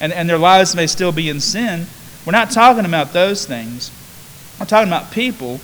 and, 0.00 0.12
and 0.12 0.28
their 0.28 0.38
lives 0.38 0.74
may 0.74 0.86
still 0.86 1.12
be 1.12 1.28
in 1.28 1.40
sin. 1.40 1.86
We're 2.24 2.32
not 2.32 2.50
talking 2.50 2.84
about 2.84 3.12
those 3.12 3.46
things. 3.46 3.90
We're 4.58 4.66
talking 4.66 4.88
about 4.88 5.12
people 5.12 5.60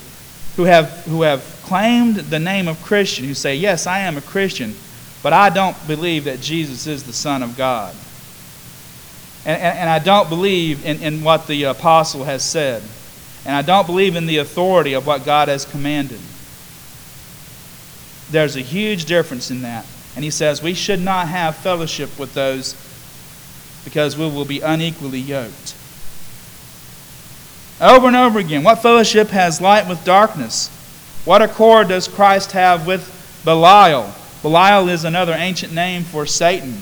who 0.59 0.65
have, 0.65 0.89
who 1.05 1.21
have 1.21 1.41
claimed 1.63 2.17
the 2.17 2.37
name 2.37 2.67
of 2.67 2.83
Christian, 2.83 3.23
who 3.23 3.33
say, 3.33 3.55
Yes, 3.55 3.87
I 3.87 3.99
am 3.99 4.17
a 4.17 4.21
Christian, 4.21 4.75
but 5.23 5.31
I 5.31 5.49
don't 5.49 5.77
believe 5.87 6.25
that 6.25 6.41
Jesus 6.41 6.85
is 6.85 7.03
the 7.03 7.13
Son 7.13 7.41
of 7.43 7.55
God. 7.55 7.95
And, 9.45 9.61
and, 9.61 9.79
and 9.79 9.89
I 9.89 9.99
don't 9.99 10.27
believe 10.27 10.85
in, 10.85 11.01
in 11.01 11.23
what 11.23 11.47
the 11.47 11.63
apostle 11.63 12.25
has 12.25 12.43
said. 12.43 12.83
And 13.45 13.55
I 13.55 13.61
don't 13.61 13.85
believe 13.85 14.17
in 14.17 14.25
the 14.25 14.39
authority 14.39 14.91
of 14.91 15.07
what 15.07 15.23
God 15.23 15.47
has 15.47 15.63
commanded. 15.63 16.19
There's 18.29 18.57
a 18.57 18.61
huge 18.61 19.05
difference 19.05 19.51
in 19.51 19.61
that. 19.61 19.85
And 20.17 20.25
he 20.25 20.29
says 20.29 20.61
we 20.61 20.73
should 20.73 20.99
not 20.99 21.29
have 21.29 21.55
fellowship 21.55 22.19
with 22.19 22.33
those 22.33 22.75
because 23.85 24.17
we 24.17 24.25
will 24.25 24.43
be 24.43 24.59
unequally 24.59 25.21
yoked. 25.21 25.73
Over 27.81 28.07
and 28.07 28.15
over 28.15 28.39
again, 28.39 28.63
what 28.63 28.81
fellowship 28.81 29.29
has 29.29 29.61
light 29.61 29.87
with 29.87 30.03
darkness? 30.03 30.67
What 31.23 31.41
accord 31.41 31.87
does 31.87 32.07
Christ 32.07 32.51
have 32.51 32.85
with 32.85 33.41
Belial? 33.45 34.13
Belial 34.41 34.89
is 34.89 35.05
another 35.05 35.33
ancient 35.33 35.73
name 35.73 36.03
for 36.03 36.25
Satan. 36.25 36.81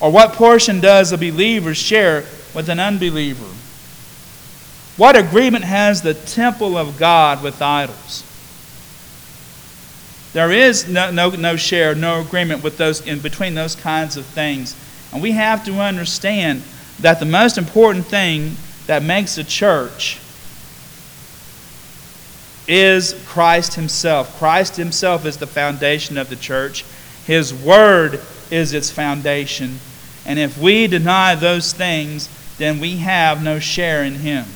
Or 0.00 0.10
what 0.10 0.32
portion 0.32 0.80
does 0.80 1.12
a 1.12 1.18
believer 1.18 1.74
share 1.74 2.24
with 2.54 2.68
an 2.68 2.80
unbeliever? 2.80 3.54
What 4.96 5.16
agreement 5.16 5.64
has 5.64 6.02
the 6.02 6.14
temple 6.14 6.76
of 6.76 6.98
God 6.98 7.42
with 7.42 7.60
idols? 7.60 8.22
There 10.32 10.52
is 10.52 10.88
no, 10.88 11.10
no, 11.10 11.30
no 11.30 11.56
share, 11.56 11.94
no 11.94 12.20
agreement 12.20 12.62
with 12.62 12.76
those 12.76 13.06
in 13.06 13.20
between 13.20 13.54
those 13.54 13.76
kinds 13.76 14.16
of 14.16 14.24
things. 14.26 14.76
And 15.12 15.22
we 15.22 15.32
have 15.32 15.64
to 15.66 15.80
understand 15.80 16.62
that 17.00 17.20
the 17.20 17.26
most 17.26 17.58
important 17.58 18.06
thing 18.06 18.56
that 18.86 19.02
makes 19.02 19.38
a 19.38 19.44
church 19.44 20.18
is 22.66 23.14
Christ 23.26 23.74
Himself. 23.74 24.38
Christ 24.38 24.76
Himself 24.76 25.26
is 25.26 25.36
the 25.36 25.46
foundation 25.46 26.16
of 26.16 26.28
the 26.28 26.36
church, 26.36 26.84
His 27.26 27.52
Word 27.52 28.20
is 28.50 28.72
its 28.72 28.90
foundation. 28.90 29.78
And 30.26 30.38
if 30.38 30.56
we 30.56 30.86
deny 30.86 31.34
those 31.34 31.72
things, 31.72 32.28
then 32.56 32.80
we 32.80 32.96
have 32.98 33.42
no 33.42 33.58
share 33.58 34.04
in 34.04 34.14
Him. 34.14 34.46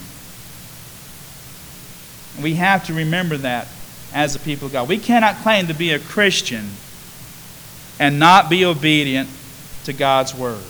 We 2.42 2.54
have 2.54 2.86
to 2.86 2.94
remember 2.94 3.36
that 3.38 3.68
as 4.14 4.34
a 4.34 4.38
people 4.38 4.66
of 4.66 4.72
God. 4.72 4.88
We 4.88 4.98
cannot 4.98 5.36
claim 5.36 5.66
to 5.66 5.74
be 5.74 5.90
a 5.90 5.98
Christian 5.98 6.70
and 7.98 8.18
not 8.18 8.48
be 8.48 8.64
obedient 8.64 9.28
to 9.84 9.92
God's 9.92 10.34
Word. 10.34 10.62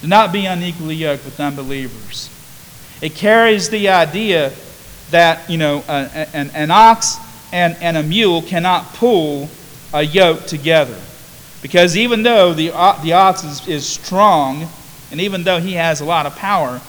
Do 0.00 0.08
not 0.08 0.32
be 0.32 0.46
unequally 0.46 0.94
yoked 0.94 1.24
with 1.24 1.38
unbelievers. 1.40 2.30
It 3.02 3.14
carries 3.14 3.68
the 3.68 3.88
idea 3.88 4.52
that 5.10 5.48
you 5.50 5.58
know 5.58 5.84
an, 5.88 6.50
an 6.50 6.70
ox 6.70 7.16
and, 7.52 7.76
and 7.80 7.96
a 7.96 8.02
mule 8.02 8.42
cannot 8.42 8.94
pull 8.94 9.48
a 9.92 10.02
yoke 10.02 10.46
together. 10.46 10.98
Because 11.62 11.96
even 11.96 12.22
though 12.22 12.54
the, 12.54 12.68
the 13.02 13.12
ox 13.12 13.44
is, 13.44 13.68
is 13.68 13.86
strong 13.86 14.68
and 15.10 15.20
even 15.20 15.42
though 15.42 15.60
he 15.60 15.74
has 15.74 16.00
a 16.00 16.04
lot 16.04 16.26
of 16.26 16.34
power 16.36 16.80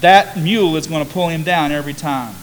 that 0.00 0.36
mule 0.36 0.76
is 0.76 0.86
going 0.86 1.04
to 1.04 1.10
pull 1.10 1.28
him 1.28 1.42
down 1.42 1.72
every 1.72 1.94
time. 1.94 2.34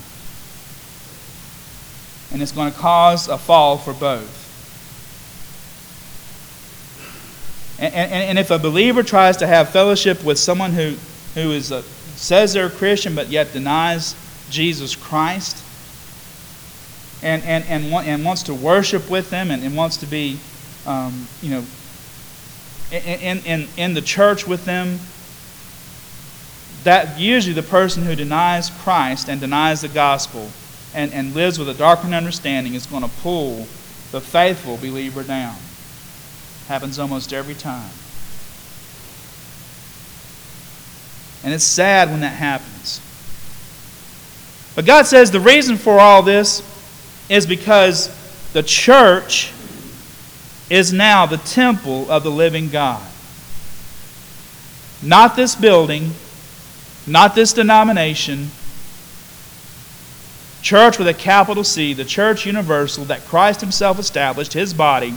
And 2.31 2.41
it's 2.41 2.51
going 2.51 2.71
to 2.71 2.77
cause 2.77 3.27
a 3.27 3.37
fall 3.37 3.77
for 3.77 3.93
both 3.93 4.44
and, 7.79 7.93
and, 7.93 8.13
and 8.13 8.39
if 8.39 8.51
a 8.51 8.59
believer 8.59 9.03
tries 9.03 9.37
to 9.37 9.47
have 9.47 9.69
fellowship 9.69 10.23
with 10.23 10.39
someone 10.39 10.71
who, 10.71 10.95
who 11.33 11.51
is 11.51 11.71
a, 11.71 11.83
says 11.83 12.53
they're 12.53 12.67
a 12.67 12.69
christian 12.69 13.13
but 13.15 13.27
yet 13.27 13.51
denies 13.51 14.15
Jesus 14.49 14.95
Christ 14.95 15.63
and, 17.23 17.43
and, 17.43 17.65
and, 17.65 17.85
and 17.93 18.25
wants 18.25 18.43
to 18.43 18.53
worship 18.53 19.09
with 19.09 19.29
them 19.29 19.51
and, 19.51 19.63
and 19.63 19.75
wants 19.75 19.97
to 19.97 20.05
be, 20.05 20.39
um, 20.85 21.27
you 21.41 21.51
know, 21.51 21.65
in, 22.91 23.39
in, 23.39 23.67
in 23.77 23.93
the 23.95 24.01
church 24.01 24.47
with 24.47 24.65
them, 24.65 24.99
that 26.83 27.19
usually 27.19 27.53
the 27.53 27.63
person 27.63 28.03
who 28.03 28.15
denies 28.15 28.69
Christ 28.69 29.27
and 29.27 29.41
denies 29.41 29.81
the 29.81 29.87
gospel 29.87 30.51
and, 30.93 31.11
and 31.13 31.33
lives 31.33 31.57
with 31.57 31.67
a 31.67 31.73
darkened 31.73 32.13
understanding 32.13 32.75
is 32.75 32.85
going 32.85 33.03
to 33.03 33.09
pull 33.21 33.67
the 34.11 34.21
faithful 34.21 34.77
believer 34.77 35.23
down. 35.23 35.55
Happens 36.67 36.97
almost 36.97 37.31
every 37.31 37.55
time. 37.55 37.89
And 41.43 41.53
it's 41.53 41.63
sad 41.63 42.09
when 42.09 42.21
that 42.21 42.29
happens. 42.29 43.01
But 44.73 44.85
God 44.85 45.05
says 45.05 45.29
the 45.29 45.39
reason 45.39 45.77
for 45.77 45.99
all 45.99 46.23
this 46.23 46.63
is 47.29 47.45
because 47.45 48.09
the 48.53 48.63
church 48.63 49.53
is 50.69 50.91
now 50.91 51.25
the 51.25 51.37
temple 51.37 52.09
of 52.09 52.23
the 52.23 52.31
living 52.31 52.69
God. 52.69 53.05
Not 55.03 55.35
this 55.35 55.55
building, 55.55 56.11
not 57.05 57.35
this 57.35 57.53
denomination. 57.53 58.49
Church 60.63 60.97
with 60.97 61.07
a 61.07 61.13
capital 61.13 61.63
C, 61.63 61.93
the 61.93 62.03
church 62.03 62.47
universal 62.47 63.05
that 63.05 63.25
Christ 63.25 63.61
Himself 63.61 63.99
established, 63.99 64.53
His 64.53 64.73
body, 64.73 65.13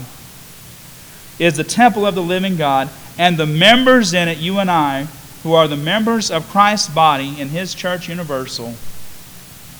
is 1.39 1.57
the 1.57 1.63
temple 1.63 2.05
of 2.05 2.15
the 2.15 2.21
living 2.21 2.57
God, 2.57 2.89
and 3.17 3.37
the 3.37 3.45
members 3.45 4.13
in 4.13 4.27
it, 4.27 4.37
you 4.37 4.59
and 4.59 4.69
I, 4.69 5.07
who 5.43 5.53
are 5.53 5.67
the 5.67 5.77
members 5.77 6.29
of 6.29 6.49
Christ's 6.49 6.93
body 6.93 7.39
in 7.39 7.49
His 7.49 7.73
church 7.73 8.09
universal, 8.09 8.75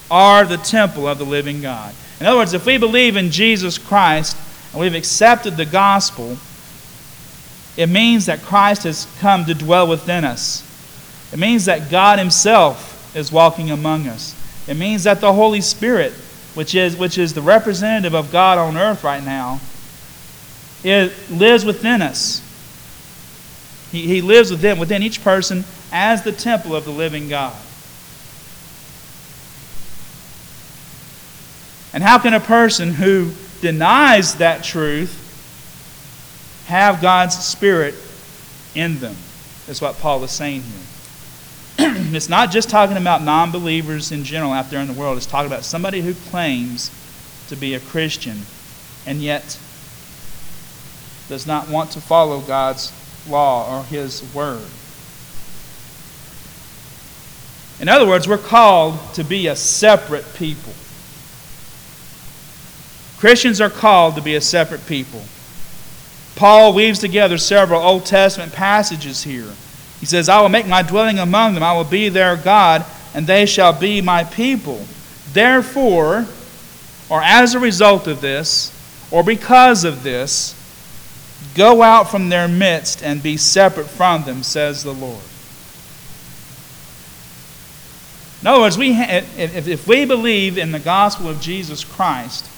are 0.09 0.45
the 0.45 0.57
temple 0.57 1.07
of 1.07 1.17
the 1.17 1.25
living 1.25 1.61
God. 1.61 1.93
In 2.19 2.25
other 2.25 2.37
words, 2.37 2.53
if 2.53 2.65
we 2.65 2.77
believe 2.77 3.15
in 3.15 3.29
Jesus 3.29 3.77
Christ 3.77 4.35
and 4.71 4.81
we've 4.81 4.95
accepted 4.95 5.57
the 5.57 5.65
gospel, 5.65 6.37
it 7.77 7.87
means 7.87 8.25
that 8.25 8.41
Christ 8.41 8.83
has 8.83 9.07
come 9.19 9.45
to 9.45 9.53
dwell 9.53 9.87
within 9.87 10.25
us. 10.25 10.65
It 11.31 11.39
means 11.39 11.65
that 11.65 11.91
God 11.91 12.19
Himself 12.19 13.15
is 13.15 13.31
walking 13.31 13.71
among 13.71 14.07
us. 14.07 14.35
It 14.67 14.75
means 14.75 15.03
that 15.03 15.21
the 15.21 15.33
Holy 15.33 15.61
Spirit, 15.61 16.13
which 16.55 16.75
is, 16.75 16.97
which 16.97 17.17
is 17.17 17.33
the 17.33 17.41
representative 17.41 18.13
of 18.13 18.31
God 18.31 18.57
on 18.57 18.77
earth 18.77 19.03
right 19.03 19.23
now, 19.23 19.61
it 20.83 21.13
lives 21.29 21.65
within 21.65 22.01
us. 22.01 22.45
He, 23.91 24.03
he 24.03 24.21
lives 24.21 24.51
within, 24.51 24.79
within 24.79 25.03
each 25.03 25.23
person 25.23 25.63
as 25.91 26.23
the 26.23 26.31
temple 26.31 26.75
of 26.75 26.85
the 26.85 26.91
living 26.91 27.27
God. 27.27 27.57
And 31.91 32.03
how 32.03 32.19
can 32.19 32.33
a 32.33 32.39
person 32.39 32.93
who 32.93 33.31
denies 33.61 34.35
that 34.35 34.63
truth 34.63 35.25
have 36.67 37.01
God's 37.01 37.37
Spirit 37.37 37.95
in 38.75 38.99
them? 38.99 39.15
That's 39.65 39.81
what 39.81 39.97
Paul 39.99 40.23
is 40.23 40.31
saying 40.31 40.61
here. 40.61 40.79
it's 42.15 42.29
not 42.29 42.51
just 42.51 42.69
talking 42.69 42.97
about 42.97 43.23
non 43.23 43.51
believers 43.51 44.11
in 44.11 44.23
general 44.23 44.51
out 44.51 44.69
there 44.69 44.81
in 44.81 44.87
the 44.87 44.93
world, 44.93 45.17
it's 45.17 45.25
talking 45.25 45.51
about 45.51 45.63
somebody 45.63 46.01
who 46.01 46.13
claims 46.13 46.91
to 47.47 47.55
be 47.55 47.73
a 47.73 47.79
Christian 47.79 48.43
and 49.07 49.19
yet 49.21 49.59
does 51.29 51.47
not 51.47 51.69
want 51.69 51.91
to 51.91 52.01
follow 52.01 52.41
God's 52.41 52.91
law 53.29 53.79
or 53.79 53.85
His 53.85 54.21
word. 54.33 54.65
In 57.79 57.87
other 57.87 58.05
words, 58.05 58.27
we're 58.27 58.37
called 58.37 58.99
to 59.13 59.23
be 59.23 59.47
a 59.47 59.55
separate 59.55 60.25
people. 60.33 60.73
Christians 63.17 63.61
are 63.61 63.69
called 63.69 64.15
to 64.15 64.21
be 64.21 64.35
a 64.35 64.41
separate 64.41 64.85
people. 64.85 65.21
Paul 66.35 66.73
weaves 66.73 66.99
together 66.99 67.37
several 67.37 67.81
Old 67.81 68.05
Testament 68.05 68.51
passages 68.51 69.23
here. 69.23 69.53
He 69.99 70.05
says, 70.05 70.29
I 70.29 70.41
will 70.41 70.49
make 70.49 70.67
my 70.67 70.81
dwelling 70.81 71.19
among 71.19 71.53
them, 71.53 71.63
I 71.63 71.73
will 71.73 71.83
be 71.83 72.09
their 72.09 72.37
God, 72.37 72.85
and 73.13 73.27
they 73.27 73.45
shall 73.45 73.77
be 73.77 74.01
my 74.01 74.23
people. 74.23 74.85
Therefore, 75.33 76.25
or 77.09 77.21
as 77.21 77.53
a 77.53 77.59
result 77.59 78.07
of 78.07 78.21
this, 78.21 78.75
or 79.11 79.23
because 79.23 79.83
of 79.83 80.03
this, 80.03 80.55
go 81.55 81.81
out 81.81 82.09
from 82.09 82.29
their 82.29 82.47
midst 82.47 83.03
and 83.03 83.21
be 83.21 83.37
separate 83.37 83.87
from 83.87 84.23
them, 84.23 84.43
says 84.43 84.83
the 84.83 84.93
Lord. 84.93 85.23
In 88.41 88.47
other 88.47 88.61
words, 88.61 88.77
we 88.77 88.93
ha- 88.93 89.23
if, 89.37 89.67
if 89.67 89.87
we 89.87 90.05
believe 90.05 90.57
in 90.57 90.71
the 90.71 90.79
gospel 90.79 91.27
of 91.27 91.41
Jesus 91.41 91.83
Christ, 91.83 92.49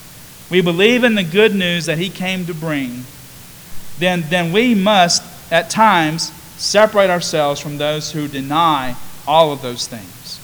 we 0.51 0.61
believe 0.61 1.03
in 1.03 1.15
the 1.15 1.23
good 1.23 1.55
news 1.55 1.85
that 1.85 1.97
he 1.97 2.09
came 2.09 2.45
to 2.45 2.53
bring, 2.53 3.05
then, 3.97 4.23
then 4.29 4.51
we 4.51 4.75
must, 4.75 5.23
at 5.51 5.69
times, 5.69 6.31
separate 6.57 7.09
ourselves 7.09 7.59
from 7.59 7.77
those 7.77 8.11
who 8.11 8.27
deny 8.27 8.95
all 9.25 9.51
of 9.51 9.61
those 9.61 9.87
things. 9.87 10.39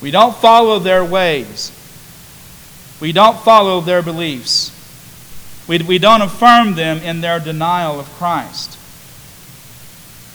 We 0.00 0.10
don't 0.10 0.34
follow 0.36 0.78
their 0.78 1.04
ways. 1.04 1.72
We 3.00 3.12
don't 3.12 3.38
follow 3.40 3.80
their 3.80 4.02
beliefs. 4.02 4.72
We, 5.70 5.78
we 5.78 5.98
don't 6.00 6.20
affirm 6.20 6.74
them 6.74 6.98
in 6.98 7.20
their 7.20 7.38
denial 7.38 8.00
of 8.00 8.06
Christ. 8.14 8.76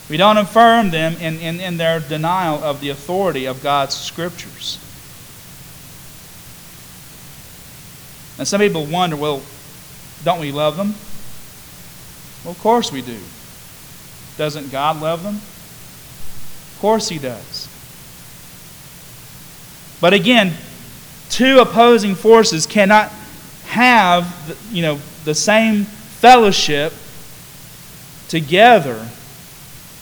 We 0.09 0.15
don't 0.15 0.37
affirm 0.37 0.91
them 0.91 1.17
in, 1.17 1.39
in, 1.39 1.59
in 1.59 1.75
their 1.75 1.99
denial 1.99 2.63
of 2.63 2.79
the 2.79 2.87
authority 2.87 3.43
of 3.45 3.61
God's 3.61 3.95
scriptures. 3.95 4.79
And 8.37 8.47
some 8.47 8.61
people 8.61 8.85
wonder, 8.85 9.17
well, 9.17 9.41
don't 10.23 10.39
we 10.39 10.53
love 10.53 10.77
them? 10.77 10.95
Well, 12.45 12.53
of 12.53 12.59
course 12.61 12.93
we 12.93 13.01
do. 13.01 13.19
Doesn't 14.37 14.71
God 14.71 15.01
love 15.01 15.23
them? 15.23 15.35
Of 15.35 16.77
course 16.79 17.09
He 17.09 17.19
does. 17.19 17.67
But 19.99 20.13
again, 20.13 20.53
two 21.29 21.59
opposing 21.59 22.15
forces 22.15 22.65
cannot 22.65 23.11
have, 23.65 24.57
you 24.71 24.81
know, 24.81 24.97
the 25.25 25.35
same 25.35 25.83
fellowship 25.83 26.93
together 28.27 29.07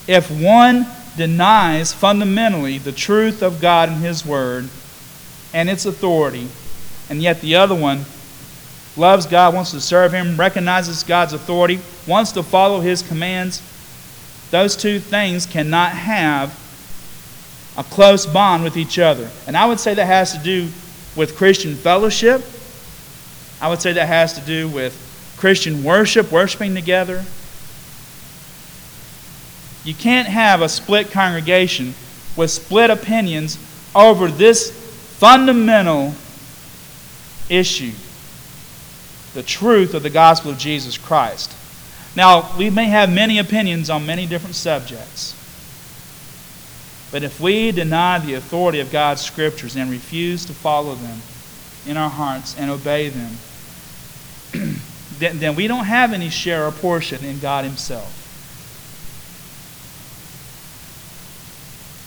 if 0.07 0.29
one 0.29 0.85
denies 1.17 1.93
fundamentally 1.93 2.77
the 2.77 2.91
truth 2.91 3.41
of 3.41 3.61
God 3.61 3.89
and 3.89 3.99
His 3.99 4.25
Word 4.25 4.69
and 5.53 5.69
its 5.69 5.85
authority, 5.85 6.47
and 7.09 7.21
yet 7.21 7.41
the 7.41 7.55
other 7.55 7.75
one 7.75 8.05
loves 8.97 9.25
God, 9.25 9.53
wants 9.53 9.71
to 9.71 9.81
serve 9.81 10.13
Him, 10.13 10.37
recognizes 10.37 11.03
God's 11.03 11.33
authority, 11.33 11.79
wants 12.07 12.31
to 12.33 12.43
follow 12.43 12.79
His 12.79 13.01
commands, 13.01 13.61
those 14.51 14.75
two 14.75 14.99
things 14.99 15.45
cannot 15.45 15.93
have 15.93 16.59
a 17.77 17.83
close 17.83 18.25
bond 18.25 18.63
with 18.63 18.77
each 18.77 18.99
other. 18.99 19.29
And 19.47 19.57
I 19.57 19.65
would 19.65 19.79
say 19.79 19.93
that 19.95 20.05
has 20.05 20.33
to 20.37 20.43
do 20.43 20.69
with 21.15 21.35
Christian 21.35 21.75
fellowship. 21.75 22.43
I 23.61 23.69
would 23.69 23.81
say 23.81 23.93
that 23.93 24.07
has 24.07 24.33
to 24.33 24.41
do 24.41 24.67
with 24.67 25.02
Christian 25.37 25.83
worship, 25.83 26.31
worshiping 26.31 26.75
together. 26.75 27.23
You 29.83 29.93
can't 29.93 30.27
have 30.27 30.61
a 30.61 30.69
split 30.69 31.11
congregation 31.11 31.93
with 32.35 32.51
split 32.51 32.89
opinions 32.89 33.57
over 33.95 34.27
this 34.27 34.71
fundamental 35.19 36.13
issue 37.49 37.91
the 39.33 39.43
truth 39.43 39.93
of 39.93 40.03
the 40.03 40.09
gospel 40.09 40.51
of 40.51 40.57
Jesus 40.57 40.97
Christ. 40.97 41.51
Now, 42.15 42.55
we 42.57 42.69
may 42.69 42.85
have 42.85 43.11
many 43.11 43.39
opinions 43.39 43.89
on 43.89 44.05
many 44.05 44.27
different 44.27 44.55
subjects. 44.55 45.33
But 47.11 47.23
if 47.23 47.39
we 47.39 47.71
deny 47.71 48.19
the 48.19 48.35
authority 48.35 48.79
of 48.79 48.91
God's 48.91 49.21
scriptures 49.21 49.75
and 49.75 49.89
refuse 49.89 50.45
to 50.45 50.53
follow 50.53 50.95
them 50.95 51.21
in 51.87 51.97
our 51.97 52.09
hearts 52.09 52.55
and 52.57 52.69
obey 52.69 53.09
them, 53.09 53.37
then, 55.23 55.39
then 55.39 55.55
we 55.55 55.67
don't 55.67 55.85
have 55.85 56.13
any 56.13 56.29
share 56.29 56.67
or 56.67 56.71
portion 56.71 57.23
in 57.23 57.39
God 57.39 57.65
Himself. 57.65 58.19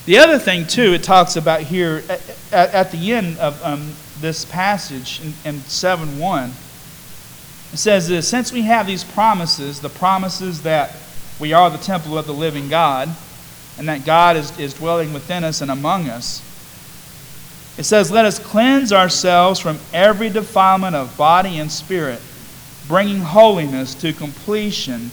The 0.07 0.19
other 0.19 0.39
thing, 0.39 0.67
too, 0.67 0.93
it 0.95 1.03
talks 1.03 1.35
about 1.35 1.63
here 1.63 2.03
at, 2.09 2.75
at, 2.75 2.93
the 2.93 3.13
end 3.13 3.39
of 3.39 3.61
um, 3.65 3.93
this 4.21 4.45
passage 4.45 5.21
in, 5.21 5.35
in 5.45 5.61
7 5.63 6.19
1 6.19 6.53
it 7.73 7.79
says 7.79 8.09
this 8.09 8.29
Since 8.29 8.53
we 8.53 8.63
have 8.63 8.87
these 8.87 9.05
promises, 9.05 9.81
the 9.81 9.89
promises 9.89 10.63
that 10.63 10.95
we 11.39 11.53
are 11.53 11.69
the 11.69 11.79
temple 11.79 12.17
of 12.17 12.27
the 12.27 12.35
living 12.35 12.69
God, 12.69 13.09
and 13.79 13.89
that 13.89 14.07
God 14.07 14.37
is, 14.37 14.59
is 14.59 14.75
dwelling 14.75 15.13
within 15.13 15.45
us 15.45 15.61
and 15.61 15.71
among 15.71 16.09
us, 16.09 16.41
it 17.77 17.85
says, 17.85 18.11
Let 18.11 18.25
us 18.25 18.39
cleanse 18.39 18.93
ourselves 18.93 19.61
from 19.61 19.79
every 19.93 20.31
defilement 20.31 20.97
of 20.97 21.17
body 21.17 21.59
and 21.59 21.71
spirit, 21.71 22.21
bringing 22.89 23.21
holiness 23.21 23.95
to 23.95 24.13
completion 24.13 25.11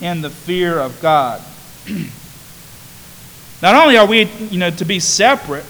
in 0.00 0.20
the 0.20 0.30
fear 0.30 0.78
of 0.78 1.00
God. 1.00 1.42
Not 3.62 3.74
only 3.74 3.96
are 3.96 4.06
we 4.06 4.24
you 4.24 4.58
know, 4.58 4.70
to 4.70 4.84
be 4.84 5.00
separate, 5.00 5.64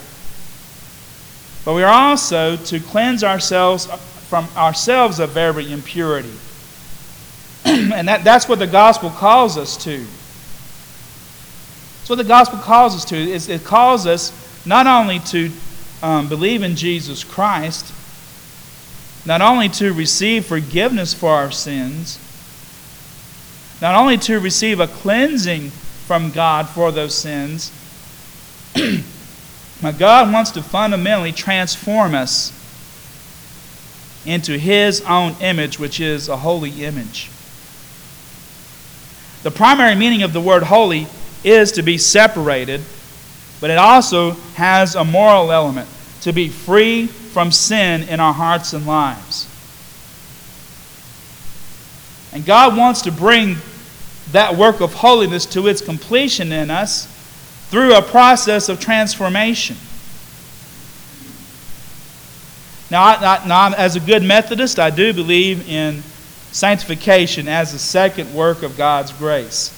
but 1.63 1.73
we 1.73 1.83
are 1.83 1.93
also 1.93 2.55
to 2.57 2.79
cleanse 2.79 3.23
ourselves 3.23 3.85
from 4.29 4.47
ourselves 4.57 5.19
of 5.19 5.37
every 5.37 5.71
impurity. 5.71 6.33
and 7.65 8.07
that, 8.07 8.23
that's 8.23 8.49
what 8.49 8.59
the 8.59 8.67
gospel 8.67 9.09
calls 9.09 9.57
us 9.57 9.77
to. 9.83 9.97
That's 11.99 12.09
what 12.09 12.17
the 12.17 12.23
gospel 12.23 12.59
calls 12.59 12.95
us 12.95 13.05
to. 13.05 13.17
It 13.17 13.63
calls 13.63 14.05
us 14.05 14.65
not 14.65 14.87
only 14.87 15.19
to 15.19 15.51
um, 16.03 16.29
believe 16.29 16.63
in 16.63 16.75
Jesus 16.75 17.23
Christ, 17.23 17.93
not 19.27 19.41
only 19.41 19.67
to 19.67 19.91
receive 19.91 20.45
forgiveness 20.45 21.13
for 21.13 21.31
our 21.31 21.51
sins, 21.51 22.17
not 23.81 23.93
only 23.93 24.17
to 24.17 24.39
receive 24.39 24.79
a 24.79 24.87
cleansing 24.87 25.69
from 25.69 26.31
God 26.31 26.69
for 26.69 26.93
those 26.93 27.13
sins, 27.13 27.69
but 29.81 29.99
God 29.99 30.31
wants 30.31 30.51
to 30.51 30.63
fundamentally 30.63 31.33
transform 31.33 32.15
us 32.15 32.53
into 34.25 34.57
his 34.57 35.01
own 35.01 35.35
image, 35.41 35.77
which 35.77 35.99
is 35.99 36.29
a 36.29 36.37
holy 36.37 36.85
image. 36.85 37.29
The 39.43 39.51
primary 39.51 39.95
meaning 39.95 40.23
of 40.23 40.31
the 40.31 40.41
word 40.41 40.63
holy 40.63 41.05
is 41.43 41.73
to 41.73 41.81
be 41.81 41.97
separated, 41.97 42.81
but 43.59 43.71
it 43.71 43.77
also 43.77 44.31
has 44.55 44.95
a 44.95 45.03
moral 45.03 45.51
element 45.51 45.89
to 46.21 46.31
be 46.31 46.47
free 46.47 47.09
from 47.37 47.51
sin 47.51 48.01
in 48.09 48.19
our 48.19 48.33
hearts 48.33 48.73
and 48.73 48.87
lives. 48.87 49.45
And 52.33 52.43
God 52.43 52.75
wants 52.75 53.03
to 53.03 53.11
bring 53.11 53.57
that 54.31 54.55
work 54.55 54.81
of 54.81 54.95
holiness 54.95 55.45
to 55.45 55.67
its 55.67 55.79
completion 55.79 56.51
in 56.51 56.71
us 56.71 57.05
through 57.69 57.95
a 57.95 58.01
process 58.01 58.69
of 58.69 58.79
transformation. 58.79 59.77
Now, 62.89 63.03
I, 63.03 63.13
I, 63.13 63.47
now, 63.47 63.71
as 63.71 63.95
a 63.95 63.99
good 63.99 64.23
Methodist, 64.23 64.79
I 64.79 64.89
do 64.89 65.13
believe 65.13 65.69
in 65.69 66.01
sanctification 66.51 67.47
as 67.47 67.71
the 67.71 67.77
second 67.77 68.33
work 68.33 68.63
of 68.63 68.75
God's 68.75 69.11
grace. 69.13 69.71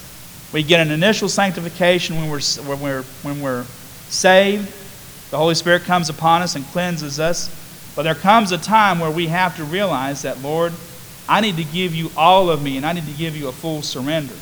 We 0.54 0.64
get 0.64 0.80
an 0.80 0.94
initial 0.94 1.28
sanctification 1.28 2.16
when 2.16 2.30
we're, 2.30 2.40
when 2.40 2.80
we're, 2.80 3.04
when 3.22 3.42
we're 3.42 3.66
saved. 4.08 4.74
The 5.32 5.38
Holy 5.38 5.56
Spirit 5.56 5.84
comes 5.84 6.10
upon 6.10 6.42
us 6.42 6.56
and 6.56 6.66
cleanses 6.68 7.20
us. 7.20 7.56
But 7.96 8.04
there 8.04 8.16
comes 8.16 8.52
a 8.52 8.58
time 8.58 9.00
where 9.00 9.12
we 9.12 9.28
have 9.28 9.56
to 9.58 9.64
realize 9.64 10.22
that, 10.22 10.42
Lord, 10.42 10.74
I 11.28 11.42
need 11.42 11.58
to 11.58 11.64
give 11.64 11.94
you 11.94 12.12
all 12.16 12.50
of 12.50 12.64
me 12.64 12.78
and 12.78 12.86
I 12.86 12.94
need 12.94 13.06
to 13.06 13.14
give 13.14 13.36
you 13.36 13.48
a 13.48 13.52
full 13.52 13.82
surrender. 13.82 14.34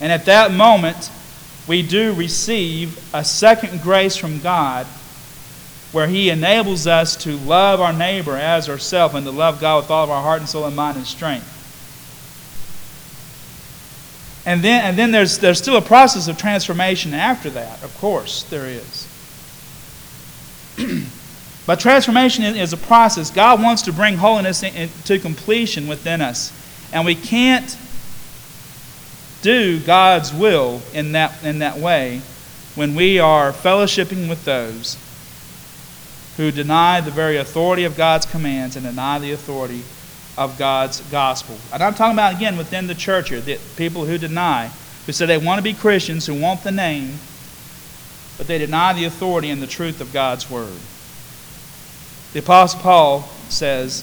And 0.00 0.10
at 0.10 0.24
that 0.24 0.52
moment, 0.52 1.10
we 1.68 1.82
do 1.82 2.14
receive 2.14 2.98
a 3.14 3.24
second 3.24 3.82
grace 3.82 4.16
from 4.16 4.40
God 4.40 4.86
where 5.92 6.06
He 6.06 6.30
enables 6.30 6.86
us 6.86 7.16
to 7.16 7.36
love 7.36 7.80
our 7.80 7.92
neighbor 7.92 8.36
as 8.36 8.68
ourselves 8.68 9.14
and 9.14 9.26
to 9.26 9.32
love 9.32 9.60
God 9.60 9.82
with 9.82 9.90
all 9.90 10.04
of 10.04 10.10
our 10.10 10.22
heart 10.22 10.40
and 10.40 10.48
soul 10.48 10.64
and 10.64 10.74
mind 10.74 10.96
and 10.96 11.06
strength. 11.06 11.56
And 14.46 14.62
then, 14.62 14.84
and 14.84 14.98
then 14.98 15.10
there's, 15.10 15.38
there's 15.38 15.58
still 15.58 15.76
a 15.76 15.82
process 15.82 16.28
of 16.28 16.38
transformation 16.38 17.12
after 17.12 17.50
that. 17.50 17.82
Of 17.84 17.96
course, 17.98 18.44
there 18.44 18.66
is. 18.66 18.99
but 21.66 21.80
transformation 21.80 22.44
is 22.44 22.72
a 22.72 22.76
process. 22.76 23.30
God 23.30 23.62
wants 23.62 23.82
to 23.82 23.92
bring 23.92 24.16
holiness 24.16 24.60
to 25.04 25.18
completion 25.18 25.88
within 25.88 26.20
us. 26.20 26.52
And 26.92 27.04
we 27.04 27.14
can't 27.14 27.76
do 29.42 29.80
God's 29.80 30.34
will 30.34 30.82
in 30.92 31.12
that, 31.12 31.42
in 31.44 31.60
that 31.60 31.78
way 31.78 32.20
when 32.74 32.94
we 32.94 33.18
are 33.18 33.52
fellowshipping 33.52 34.28
with 34.28 34.44
those 34.44 34.96
who 36.36 36.50
deny 36.50 37.00
the 37.00 37.10
very 37.10 37.36
authority 37.36 37.84
of 37.84 37.96
God's 37.96 38.26
commands 38.26 38.76
and 38.76 38.84
deny 38.84 39.18
the 39.18 39.32
authority 39.32 39.82
of 40.38 40.56
God's 40.58 41.00
gospel. 41.10 41.56
And 41.72 41.82
I'm 41.82 41.94
talking 41.94 42.14
about, 42.14 42.34
again, 42.34 42.56
within 42.56 42.86
the 42.86 42.94
church 42.94 43.28
here, 43.28 43.40
the 43.40 43.58
people 43.76 44.04
who 44.04 44.16
deny, 44.16 44.70
who 45.04 45.12
say 45.12 45.26
they 45.26 45.38
want 45.38 45.58
to 45.58 45.62
be 45.62 45.74
Christians, 45.74 46.26
who 46.26 46.34
want 46.34 46.62
the 46.62 46.70
name, 46.70 47.18
but 48.40 48.46
they 48.46 48.56
deny 48.56 48.94
the 48.94 49.04
authority 49.04 49.50
and 49.50 49.60
the 49.60 49.66
truth 49.66 50.00
of 50.00 50.14
God's 50.14 50.50
word. 50.50 50.72
The 52.32 52.38
Apostle 52.38 52.80
Paul 52.80 53.20
says, 53.50 54.02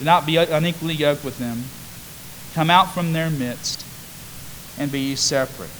Do 0.00 0.04
not 0.04 0.26
be 0.26 0.38
unequally 0.38 0.94
yoked 0.94 1.24
with 1.24 1.38
them. 1.38 1.62
Come 2.52 2.68
out 2.68 2.92
from 2.92 3.12
their 3.12 3.30
midst 3.30 3.86
and 4.76 4.90
be 4.90 5.14
separate. 5.14 5.70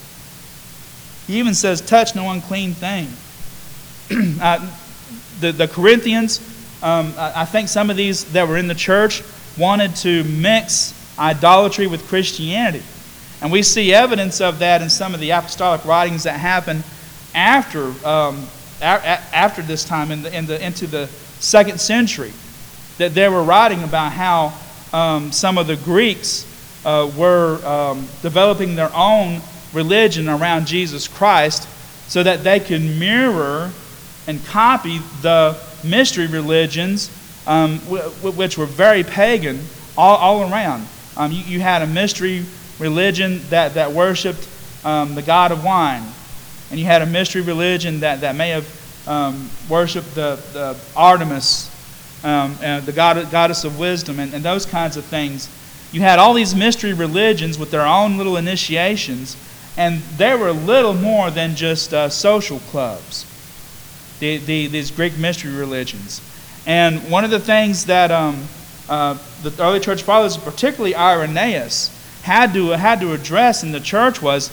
He 1.26 1.40
even 1.40 1.52
says, 1.52 1.80
Touch 1.80 2.14
no 2.14 2.30
unclean 2.30 2.74
thing. 2.74 3.08
uh, 4.40 4.70
the, 5.40 5.50
the 5.50 5.66
Corinthians, 5.66 6.38
um, 6.84 7.12
I 7.18 7.44
think 7.44 7.68
some 7.68 7.90
of 7.90 7.96
these 7.96 8.24
that 8.26 8.46
were 8.46 8.56
in 8.56 8.68
the 8.68 8.76
church 8.76 9.24
wanted 9.58 9.96
to 9.96 10.22
mix 10.22 10.94
idolatry 11.18 11.88
with 11.88 12.06
Christianity. 12.06 12.84
And 13.42 13.50
we 13.50 13.64
see 13.64 13.92
evidence 13.92 14.40
of 14.40 14.60
that 14.60 14.80
in 14.80 14.90
some 14.90 15.12
of 15.12 15.18
the 15.18 15.30
apostolic 15.30 15.84
writings 15.84 16.22
that 16.22 16.38
happened 16.38 16.84
after, 17.36 17.84
um, 18.04 18.48
a- 18.80 19.22
after 19.32 19.62
this 19.62 19.84
time, 19.84 20.10
in 20.10 20.22
the, 20.22 20.36
in 20.36 20.46
the, 20.46 20.64
into 20.64 20.86
the 20.86 21.06
second 21.38 21.80
century, 21.80 22.32
that 22.98 23.14
they 23.14 23.28
were 23.28 23.42
writing 23.42 23.84
about 23.84 24.12
how 24.12 24.52
um, 24.92 25.30
some 25.30 25.58
of 25.58 25.66
the 25.66 25.76
Greeks 25.76 26.46
uh, 26.84 27.10
were 27.16 27.64
um, 27.66 28.06
developing 28.22 28.74
their 28.74 28.90
own 28.94 29.40
religion 29.72 30.28
around 30.28 30.66
Jesus 30.66 31.06
Christ 31.06 31.68
so 32.08 32.22
that 32.22 32.42
they 32.42 32.60
could 32.60 32.80
mirror 32.80 33.70
and 34.26 34.44
copy 34.46 34.98
the 35.20 35.56
mystery 35.84 36.26
religions, 36.26 37.10
um, 37.46 37.78
which 37.78 38.56
were 38.56 38.66
very 38.66 39.04
pagan 39.04 39.60
all, 39.96 40.16
all 40.16 40.52
around. 40.52 40.86
Um, 41.16 41.32
you, 41.32 41.42
you, 41.44 41.60
had 41.60 41.82
a 41.82 41.86
mystery 41.86 42.44
religion 42.78 43.40
that, 43.50 43.74
that 43.74 43.92
worshiped 43.92 44.48
um, 44.84 45.14
the 45.14 45.22
god 45.22 45.52
of 45.52 45.64
wine, 45.64 46.02
and 46.70 46.80
you 46.80 46.86
had 46.86 47.02
a 47.02 47.06
mystery 47.06 47.42
religion 47.42 48.00
that, 48.00 48.20
that 48.20 48.34
may 48.34 48.50
have 48.50 49.08
um, 49.08 49.50
worshiped 49.68 50.14
the, 50.14 50.40
the 50.52 50.76
Artemis, 50.96 51.70
um, 52.24 52.56
and 52.62 52.84
the 52.84 52.92
god, 52.92 53.30
goddess 53.30 53.64
of 53.64 53.78
wisdom, 53.78 54.18
and, 54.18 54.34
and 54.34 54.44
those 54.44 54.66
kinds 54.66 54.96
of 54.96 55.04
things. 55.04 55.48
You 55.92 56.00
had 56.00 56.18
all 56.18 56.34
these 56.34 56.54
mystery 56.54 56.92
religions 56.92 57.58
with 57.58 57.70
their 57.70 57.86
own 57.86 58.16
little 58.16 58.36
initiations, 58.36 59.36
and 59.76 60.00
they 60.18 60.34
were 60.34 60.50
little 60.50 60.94
more 60.94 61.30
than 61.30 61.54
just 61.54 61.94
uh, 61.94 62.08
social 62.08 62.58
clubs 62.58 63.24
the, 64.18 64.38
the, 64.38 64.66
these 64.66 64.90
Greek 64.90 65.16
mystery 65.18 65.52
religions. 65.52 66.20
And 66.66 67.10
one 67.10 67.24
of 67.24 67.30
the 67.30 67.38
things 67.38 67.84
that 67.86 68.10
um, 68.10 68.44
uh, 68.88 69.18
the 69.42 69.52
early 69.62 69.80
church 69.80 70.02
fathers, 70.02 70.36
particularly 70.36 70.94
Irenaeus, 70.94 71.92
had 72.22 72.52
to, 72.54 72.70
had 72.70 73.00
to 73.00 73.12
address 73.12 73.62
in 73.62 73.72
the 73.72 73.80
church 73.80 74.20
was 74.20 74.50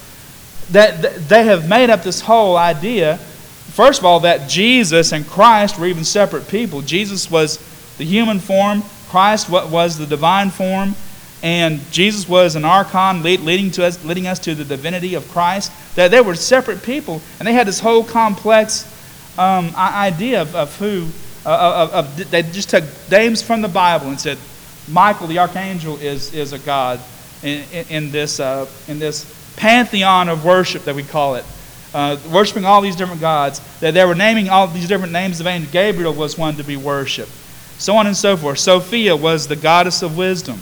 that 0.73 1.29
they 1.29 1.45
have 1.45 1.69
made 1.69 1.89
up 1.89 2.03
this 2.03 2.19
whole 2.19 2.57
idea, 2.57 3.17
first 3.17 3.99
of 3.99 4.05
all, 4.05 4.19
that 4.21 4.49
Jesus 4.49 5.13
and 5.13 5.25
Christ 5.25 5.79
were 5.79 5.86
even 5.86 6.03
separate 6.03 6.47
people. 6.47 6.81
Jesus 6.81 7.29
was 7.29 7.57
the 7.97 8.03
human 8.03 8.39
form, 8.39 8.83
Christ 9.09 9.49
was 9.49 9.97
the 9.99 10.07
divine 10.07 10.49
form, 10.49 10.95
and 11.43 11.79
Jesus 11.91 12.27
was 12.27 12.55
an 12.55 12.65
archon 12.65 13.21
leading, 13.21 13.69
to 13.71 13.86
us, 13.86 14.03
leading 14.03 14.25
us 14.25 14.39
to 14.39 14.55
the 14.55 14.63
divinity 14.63 15.13
of 15.13 15.27
Christ. 15.29 15.71
That 15.95 16.09
they 16.09 16.21
were 16.21 16.36
separate 16.36 16.81
people, 16.81 17.21
and 17.38 17.47
they 17.47 17.53
had 17.53 17.67
this 17.67 17.79
whole 17.79 18.03
complex 18.03 18.89
um, 19.38 19.71
idea 19.75 20.41
of, 20.41 20.55
of 20.55 20.75
who, 20.79 21.07
uh, 21.45 21.89
of, 21.91 21.93
of, 21.93 22.31
they 22.31 22.41
just 22.41 22.71
took 22.71 22.83
names 23.12 23.43
from 23.43 23.62
the 23.62 23.67
Bible 23.67 24.07
and 24.07 24.19
said, 24.19 24.39
Michael 24.88 25.27
the 25.27 25.38
archangel 25.38 25.97
is, 25.97 26.33
is 26.33 26.51
a 26.51 26.59
god 26.59 26.99
in, 27.43 27.63
in, 27.71 27.86
in 27.89 28.12
this, 28.12 28.39
uh, 28.39 28.67
in 28.88 28.97
this 28.97 29.42
pantheon 29.55 30.29
of 30.29 30.45
worship 30.45 30.83
that 30.85 30.95
we 30.95 31.03
call 31.03 31.35
it. 31.35 31.45
Uh, 31.93 32.17
worshiping 32.31 32.65
all 32.65 32.81
these 32.81 32.95
different 32.95 33.21
gods, 33.21 33.59
that 33.79 33.93
they 33.93 34.03
were 34.03 34.15
naming 34.15 34.49
all 34.49 34.67
these 34.67 34.87
different 34.87 35.13
names 35.13 35.39
of 35.39 35.45
angels. 35.45 35.71
Gabriel 35.71 36.13
was 36.13 36.37
one 36.37 36.55
to 36.55 36.63
be 36.63 36.75
worshipped, 36.75 37.31
so 37.77 37.95
on 37.95 38.07
and 38.07 38.17
so 38.17 38.35
forth. 38.35 38.57
Sophia 38.57 39.15
was 39.15 39.47
the 39.47 39.55
goddess 39.55 40.01
of 40.01 40.17
wisdom. 40.17 40.59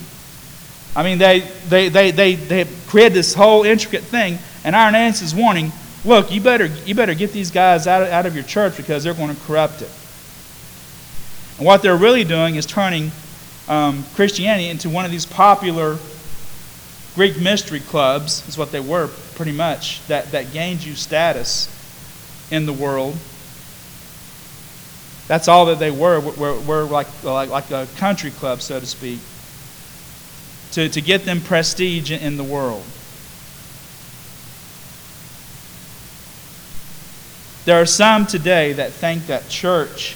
I 0.94 1.04
mean, 1.04 1.20
they, 1.20 1.40
they, 1.70 1.88
they, 1.88 2.12
they, 2.12 2.36
they 2.36 2.66
created 2.88 3.14
this 3.14 3.34
whole 3.34 3.64
intricate 3.64 4.04
thing, 4.04 4.40
and 4.66 4.76
Irenaeus 4.76 5.22
is 5.22 5.34
warning 5.34 5.72
look, 6.04 6.32
you 6.32 6.42
better, 6.42 6.66
you 6.66 6.96
better 6.96 7.14
get 7.14 7.32
these 7.32 7.52
guys 7.52 7.88
out 7.88 8.02
of, 8.02 8.10
out 8.10 8.26
of 8.26 8.36
your 8.36 8.44
church 8.44 8.78
because 8.78 9.04
they're 9.04 9.14
going 9.14 9.34
to 9.34 9.42
corrupt 9.44 9.82
it. 9.82 9.92
And 11.58 11.66
what 11.66 11.82
they're 11.82 11.98
really 11.98 12.24
doing 12.24 12.56
is 12.56 12.66
turning 12.66 13.12
um, 13.68 14.04
Christianity 14.16 14.70
into 14.70 14.90
one 14.90 15.06
of 15.06 15.12
these 15.12 15.26
popular 15.26 15.98
Greek 17.16 17.40
mystery 17.40 17.82
clubs, 17.82 18.48
is 18.48 18.58
what 18.58 18.72
they 18.72 18.80
were 18.80 19.08
pretty 19.36 19.52
much, 19.52 20.06
that, 20.08 20.32
that 20.32 20.54
gained 20.54 20.84
you 20.84 20.96
status 20.96 21.68
in 22.50 22.66
the 22.66 22.74
world. 22.74 23.18
That's 25.28 25.48
all 25.48 25.66
that 25.68 25.80
they 25.80 25.92
were, 25.92 26.20
were, 26.20 26.60
were 26.60 26.84
like, 26.84 27.08
like, 27.24 27.50
like 27.50 27.72
a 27.72 27.88
country 27.98 28.32
club, 28.32 28.62
so 28.62 28.80
to 28.80 28.86
speak, 28.86 29.20
to, 30.72 30.88
to 30.90 31.02
get 31.02 31.26
them 31.26 31.42
prestige 31.42 32.12
in 32.12 32.38
the 32.38 32.44
world. 32.44 32.84
There 37.64 37.80
are 37.80 37.86
some 37.86 38.26
today 38.26 38.74
that 38.74 38.92
think 38.92 39.28
that 39.28 39.48
church, 39.48 40.16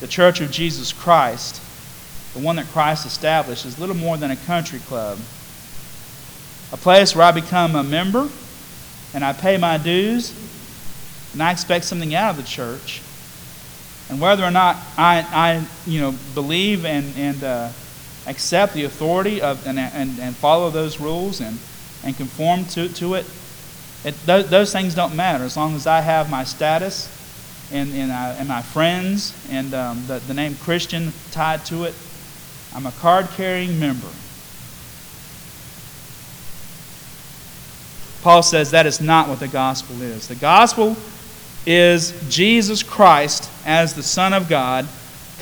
the 0.00 0.06
church 0.06 0.40
of 0.40 0.50
Jesus 0.50 0.92
Christ, 0.92 1.62
the 2.34 2.40
one 2.40 2.56
that 2.56 2.66
Christ 2.66 3.06
established, 3.06 3.64
is 3.64 3.78
little 3.78 3.96
more 3.96 4.16
than 4.16 4.30
a 4.30 4.36
country 4.36 4.80
club. 4.80 5.18
A 6.76 6.78
place 6.78 7.16
where 7.16 7.24
I 7.24 7.32
become 7.32 7.74
a 7.74 7.82
member 7.82 8.28
and 9.14 9.24
I 9.24 9.32
pay 9.32 9.56
my 9.56 9.78
dues 9.78 10.34
and 11.32 11.42
I 11.42 11.50
expect 11.50 11.86
something 11.86 12.14
out 12.14 12.32
of 12.32 12.36
the 12.36 12.42
church. 12.42 13.00
And 14.10 14.20
whether 14.20 14.44
or 14.44 14.50
not 14.50 14.76
I, 14.98 15.26
I 15.32 15.66
you 15.90 16.02
know, 16.02 16.14
believe 16.34 16.84
and, 16.84 17.16
and 17.16 17.42
uh, 17.42 17.70
accept 18.26 18.74
the 18.74 18.84
authority 18.84 19.40
of, 19.40 19.66
and, 19.66 19.78
and, 19.78 20.20
and 20.20 20.36
follow 20.36 20.68
those 20.68 21.00
rules 21.00 21.40
and, 21.40 21.58
and 22.04 22.14
conform 22.14 22.66
to, 22.66 22.90
to 22.90 23.14
it, 23.14 23.24
it, 24.04 24.14
those, 24.26 24.50
those, 24.50 24.70
things 24.70 24.94
don't 24.94 25.16
matter 25.16 25.44
as 25.44 25.56
long 25.56 25.74
as 25.76 25.86
I 25.86 26.02
have 26.02 26.30
my 26.30 26.44
status 26.44 27.08
and, 27.72 27.90
and, 27.94 28.12
I, 28.12 28.32
and 28.34 28.48
my 28.48 28.60
friends 28.60 29.34
and 29.50 29.72
um, 29.72 30.06
the, 30.08 30.18
the 30.18 30.34
name 30.34 30.56
Christian 30.56 31.14
tied 31.30 31.64
to 31.66 31.84
it. 31.84 31.94
I'm 32.74 32.84
a 32.84 32.92
card 32.92 33.28
carrying 33.30 33.80
member. 33.80 34.08
Paul 38.26 38.42
says 38.42 38.72
that 38.72 38.86
is 38.86 39.00
not 39.00 39.28
what 39.28 39.38
the 39.38 39.46
gospel 39.46 40.02
is. 40.02 40.26
The 40.26 40.34
gospel 40.34 40.96
is 41.64 42.12
Jesus 42.28 42.82
Christ 42.82 43.48
as 43.64 43.94
the 43.94 44.02
Son 44.02 44.32
of 44.32 44.48
God 44.48 44.88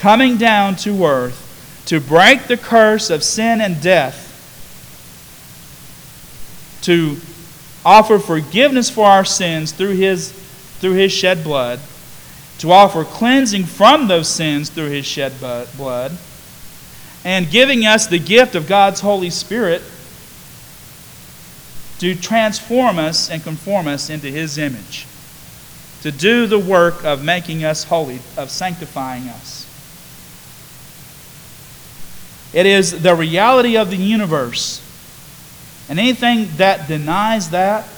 coming 0.01 0.37
down 0.37 0.77
to 0.77 1.07
earth 1.07 1.83
to 1.87 1.99
break 1.99 2.43
the 2.43 2.59
curse 2.59 3.09
of 3.09 3.23
sin 3.23 3.63
and 3.63 3.81
death, 3.81 4.21
to 6.83 7.17
offer 7.87 8.19
forgiveness 8.19 8.91
for 8.91 9.07
our 9.07 9.25
sins 9.25 9.73
through 9.73 9.95
his, 9.95 10.33
through 10.81 10.93
his 10.93 11.11
shed 11.11 11.43
blood, 11.43 11.81
to 12.59 12.71
offer 12.71 13.03
cleansing 13.05 13.65
from 13.65 14.09
those 14.09 14.29
sins 14.29 14.69
through 14.69 14.91
his 14.91 15.07
shed 15.07 15.33
blood, 15.41 16.13
and 17.25 17.51
giving 17.51 17.87
us 17.87 18.07
the 18.07 18.19
gift 18.19 18.55
of 18.55 18.69
God's 18.69 19.01
Holy 19.01 19.31
Spirit 19.31 19.81
to 22.05 22.15
transform 22.15 22.99
us 22.99 23.31
and 23.31 23.43
conform 23.43 23.89
us 23.89 24.11
into 24.11 24.27
His 24.27 24.59
image, 24.59 25.07
to 26.03 26.13
do 26.13 26.47
the 26.47 26.59
work 26.59 27.03
of 27.03 27.25
making 27.25 27.65
us 27.65 27.85
holy, 27.85 28.19
of 28.37 28.51
sanctifying 28.51 29.27
us. 29.31 29.63
It 32.53 32.67
is 32.67 33.01
the 33.03 33.15
reality 33.15 33.79
of 33.79 33.89
the 33.89 33.97
universe. 33.97 34.83
And 35.89 35.99
anything 35.99 36.49
that 36.59 36.89
denies 36.89 37.49
that 37.51 37.89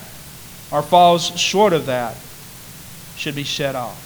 or 0.71 0.83
falls 0.83 1.37
short 1.37 1.73
of 1.73 1.87
that 1.87 2.17
should 3.17 3.35
be 3.35 3.43
shed 3.43 3.75
off. 3.75 4.05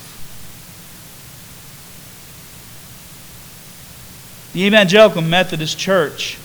The 4.55 4.63
Evangelical 4.63 5.21
Methodist 5.21 5.79
Church 5.79 6.39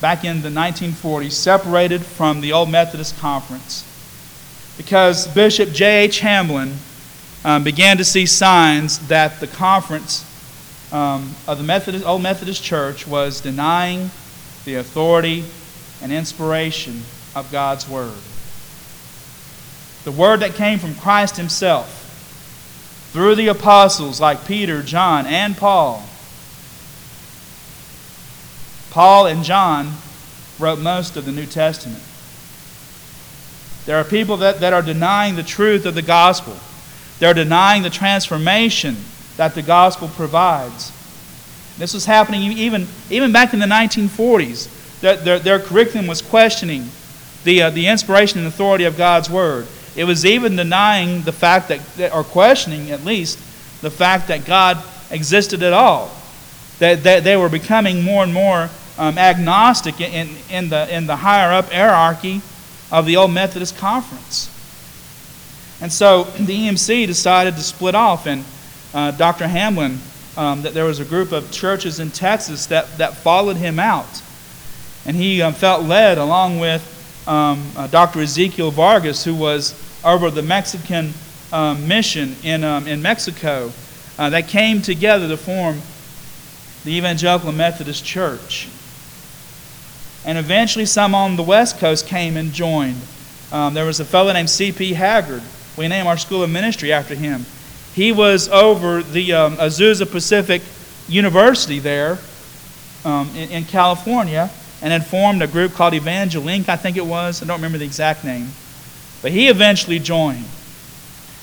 back 0.00 0.24
in 0.24 0.42
the 0.42 0.48
1940s, 0.48 1.32
separated 1.32 2.04
from 2.04 2.40
the 2.40 2.52
Old 2.52 2.70
Methodist 2.70 3.18
Conference 3.18 3.90
because 4.76 5.28
Bishop 5.28 5.72
J.H. 5.72 6.20
Hamblin 6.20 6.74
um, 7.44 7.62
began 7.62 7.96
to 7.98 8.04
see 8.04 8.26
signs 8.26 9.06
that 9.08 9.40
the 9.40 9.46
conference 9.46 10.24
um, 10.92 11.34
of 11.46 11.58
the 11.58 11.64
Methodist, 11.64 12.04
Old 12.04 12.22
Methodist 12.22 12.62
Church 12.62 13.06
was 13.06 13.40
denying 13.40 14.10
the 14.64 14.76
authority 14.76 15.44
and 16.02 16.12
inspiration 16.12 17.02
of 17.34 17.50
God's 17.52 17.88
Word. 17.88 18.14
The 20.04 20.12
Word 20.12 20.40
that 20.40 20.54
came 20.54 20.78
from 20.78 20.94
Christ 20.94 21.36
Himself 21.36 22.00
through 23.12 23.36
the 23.36 23.48
apostles 23.48 24.20
like 24.20 24.46
Peter, 24.46 24.82
John, 24.82 25.26
and 25.26 25.56
Paul 25.56 26.04
Paul 28.94 29.26
and 29.26 29.42
John 29.42 29.92
wrote 30.60 30.78
most 30.78 31.16
of 31.16 31.24
the 31.24 31.32
New 31.32 31.46
Testament. 31.46 32.00
There 33.86 33.96
are 33.96 34.04
people 34.04 34.36
that, 34.36 34.60
that 34.60 34.72
are 34.72 34.82
denying 34.82 35.34
the 35.34 35.42
truth 35.42 35.84
of 35.84 35.96
the 35.96 36.00
gospel. 36.00 36.56
They're 37.18 37.34
denying 37.34 37.82
the 37.82 37.90
transformation 37.90 38.96
that 39.36 39.56
the 39.56 39.62
gospel 39.62 40.06
provides. 40.06 40.92
This 41.76 41.92
was 41.92 42.06
happening 42.06 42.42
even, 42.52 42.86
even 43.10 43.32
back 43.32 43.52
in 43.52 43.58
the 43.58 43.66
1940s. 43.66 45.00
Their, 45.00 45.16
their, 45.16 45.38
their 45.40 45.58
curriculum 45.58 46.06
was 46.06 46.22
questioning 46.22 46.88
the, 47.42 47.62
uh, 47.62 47.70
the 47.70 47.88
inspiration 47.88 48.38
and 48.38 48.46
authority 48.46 48.84
of 48.84 48.96
God's 48.96 49.28
Word. 49.28 49.66
It 49.96 50.04
was 50.04 50.24
even 50.24 50.54
denying 50.54 51.22
the 51.22 51.32
fact 51.32 51.66
that, 51.66 52.14
or 52.14 52.22
questioning 52.22 52.92
at 52.92 53.04
least, 53.04 53.38
the 53.82 53.90
fact 53.90 54.28
that 54.28 54.44
God 54.44 54.80
existed 55.10 55.64
at 55.64 55.72
all. 55.72 56.12
That, 56.78 57.02
that 57.02 57.24
they 57.24 57.36
were 57.36 57.48
becoming 57.48 58.02
more 58.02 58.22
and 58.22 58.32
more 58.32 58.70
um, 58.98 59.18
agnostic 59.18 60.00
in, 60.00 60.28
in, 60.50 60.68
the, 60.68 60.94
in 60.94 61.06
the 61.06 61.16
higher 61.16 61.52
up 61.52 61.70
hierarchy 61.70 62.40
of 62.92 63.06
the 63.06 63.16
Old 63.16 63.32
Methodist 63.32 63.76
Conference. 63.76 64.50
And 65.80 65.92
so 65.92 66.24
the 66.24 66.68
EMC 66.68 67.06
decided 67.06 67.56
to 67.56 67.62
split 67.62 67.94
off, 67.94 68.26
and 68.26 68.44
uh, 68.94 69.10
Dr. 69.12 69.48
Hamblin, 69.48 69.98
um, 70.36 70.62
that 70.62 70.74
there 70.74 70.84
was 70.84 71.00
a 71.00 71.04
group 71.04 71.32
of 71.32 71.50
churches 71.50 72.00
in 72.00 72.10
Texas 72.10 72.66
that, 72.66 72.98
that 72.98 73.16
followed 73.16 73.56
him 73.56 73.78
out. 73.78 74.22
And 75.06 75.16
he 75.16 75.42
um, 75.42 75.52
felt 75.52 75.84
led, 75.84 76.18
along 76.18 76.60
with 76.60 76.90
um, 77.26 77.70
uh, 77.76 77.86
Dr. 77.88 78.20
Ezekiel 78.20 78.70
Vargas, 78.70 79.24
who 79.24 79.34
was 79.34 79.74
over 80.04 80.30
the 80.30 80.42
Mexican 80.42 81.12
um, 81.52 81.86
mission 81.86 82.36
in, 82.42 82.64
um, 82.64 82.86
in 82.86 83.02
Mexico, 83.02 83.72
uh, 84.18 84.30
that 84.30 84.48
came 84.48 84.80
together 84.80 85.28
to 85.28 85.36
form 85.36 85.80
the 86.84 86.92
Evangelical 86.92 87.52
Methodist 87.52 88.04
Church. 88.04 88.68
And 90.24 90.38
eventually, 90.38 90.86
some 90.86 91.14
on 91.14 91.36
the 91.36 91.42
West 91.42 91.78
Coast 91.78 92.06
came 92.06 92.36
and 92.36 92.52
joined. 92.52 93.00
Um, 93.52 93.74
there 93.74 93.84
was 93.84 94.00
a 94.00 94.04
fellow 94.04 94.32
named 94.32 94.50
C.P. 94.50 94.94
Haggard. 94.94 95.42
We 95.76 95.86
named 95.88 96.08
our 96.08 96.16
school 96.16 96.42
of 96.42 96.50
ministry 96.50 96.92
after 96.92 97.14
him. 97.14 97.44
He 97.94 98.10
was 98.10 98.48
over 98.48 99.02
the 99.02 99.32
um, 99.32 99.56
Azusa 99.56 100.10
Pacific 100.10 100.62
University 101.08 101.78
there 101.78 102.18
um, 103.04 103.28
in, 103.36 103.50
in, 103.50 103.64
California 103.64 104.50
and 104.82 104.92
had 104.92 105.06
formed 105.06 105.42
a 105.42 105.46
group 105.46 105.72
called 105.74 105.94
Evangelink, 105.94 106.68
I 106.68 106.76
think 106.76 106.96
it 106.96 107.06
was. 107.06 107.42
I 107.42 107.46
don't 107.46 107.58
remember 107.58 107.78
the 107.78 107.84
exact 107.84 108.24
name. 108.24 108.48
But 109.22 109.32
he 109.32 109.48
eventually 109.48 109.98
joined. 109.98 110.44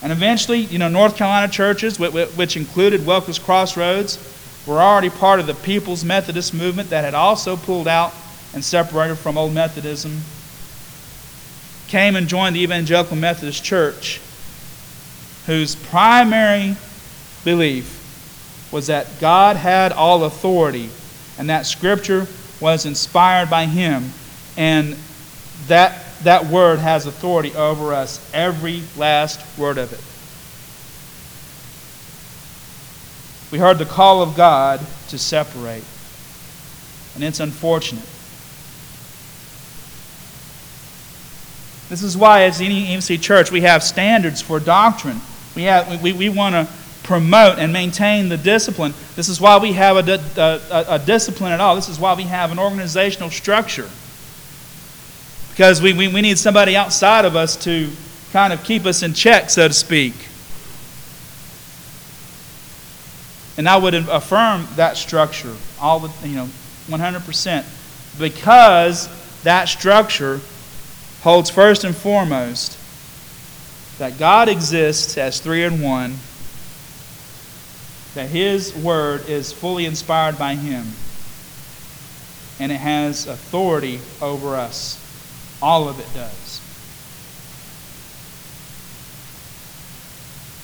And 0.02 0.12
eventually, 0.12 0.60
you 0.60 0.80
know, 0.80 0.90
North 0.90 1.16
Carolina 1.16 1.52
churches, 1.52 2.00
which 2.00 2.58
included 2.58 3.06
Welcome 3.06 3.36
Crossroads, 3.36 4.18
were 4.66 4.80
already 4.80 5.10
part 5.10 5.40
of 5.40 5.48
the 5.48 5.54
People's 5.54 6.04
Methodist 6.04 6.54
movement 6.54 6.90
that 6.90 7.04
had 7.04 7.14
also 7.14 7.56
pulled 7.56 7.88
out 7.88 8.14
and 8.54 8.64
separated 8.64 9.16
from 9.16 9.38
Old 9.38 9.54
Methodism, 9.54 10.22
came 11.88 12.16
and 12.16 12.28
joined 12.28 12.56
the 12.56 12.62
Evangelical 12.62 13.18
Methodist 13.18 13.64
Church, 13.64 14.22
whose 15.46 15.76
primary 15.76 16.76
belief 17.44 17.98
was 18.72 18.88
that 18.88 19.08
God 19.20 19.58
had 19.58 19.92
all 19.92 20.24
authority 20.24 20.90
and 21.38 21.50
that 21.50 21.66
Scripture 21.66 22.28
was 22.62 22.86
inspired 22.86 23.50
by 23.50 23.66
Him, 23.66 24.12
and 24.56 24.96
that, 25.68 26.04
that 26.24 26.46
word 26.46 26.80
has 26.80 27.06
authority 27.08 27.54
over 27.56 27.94
us, 27.94 28.30
every 28.34 28.84
last 28.96 29.42
word 29.58 29.78
of 29.78 29.92
it. 29.92 30.02
We 33.52 33.60
heard 33.60 33.80
the 33.80 33.86
call 33.86 34.22
of 34.22 34.38
God 34.38 34.80
to 35.10 35.18
separate, 35.18 35.84
and 37.16 37.24
it's 37.24 37.40
unfortunate. 37.40 38.08
This 41.92 42.04
is 42.04 42.16
why, 42.16 42.44
as 42.44 42.62
any 42.62 42.86
EMC 42.86 43.22
church, 43.22 43.52
we 43.52 43.60
have 43.62 43.84
standards 43.84 44.42
for 44.42 44.62
doctrine. 44.62 45.20
We, 45.58 45.64
have, 45.64 46.02
we, 46.02 46.14
we 46.14 46.30
want 46.30 46.56
to 46.56 46.74
promote 47.04 47.60
and 47.60 47.74
maintain 47.74 48.30
the 48.30 48.38
discipline. 48.38 48.94
This 49.18 49.28
is 49.28 49.42
why 49.42 49.58
we 49.58 49.74
have 49.74 49.98
a, 50.08 50.14
a, 50.38 50.96
a, 50.96 51.00
discipline 51.00 51.52
at 51.52 51.60
all. 51.60 51.76
This 51.76 51.90
is 51.90 52.00
why 52.00 52.14
we 52.14 52.24
have 52.24 52.50
an 52.54 52.60
organizational 52.60 53.30
structure. 53.30 53.90
Because 55.50 55.82
we, 55.82 55.92
we, 55.92 56.08
we 56.08 56.22
need 56.22 56.38
somebody 56.38 56.78
outside 56.78 57.26
of 57.26 57.36
us 57.36 57.58
to 57.66 57.90
kind 58.32 58.54
of 58.54 58.64
keep 58.64 58.86
us 58.86 59.04
in 59.04 59.14
check, 59.14 59.50
so 59.50 59.68
to 59.68 59.74
speak. 59.74 60.14
And 63.58 63.68
I 63.68 63.76
would 63.76 63.96
affirm 63.96 64.66
that 64.78 64.96
structure, 64.96 65.54
all 65.78 66.00
the, 66.00 66.26
you 66.26 66.36
know, 66.36 66.48
100%, 66.88 68.18
because 68.18 69.10
that 69.44 69.68
structure 69.68 70.40
holds 71.22 71.50
first 71.50 71.84
and 71.84 71.96
foremost 71.96 72.78
that 74.00 74.18
God 74.18 74.50
exists 74.50 75.18
as 75.18 75.40
three 75.40 75.64
in 75.64 75.82
one, 75.82 76.16
that 78.16 78.30
His 78.30 78.76
Word 78.76 79.30
is 79.30 79.52
fully 79.52 79.86
inspired 79.86 80.38
by 80.40 80.56
Him, 80.56 80.86
and 82.60 82.72
it 82.72 82.80
has 82.80 83.28
authority 83.28 84.00
over 84.22 84.56
us. 84.56 84.98
All 85.62 85.88
of 85.88 86.00
it 86.00 86.12
does. 86.16 86.60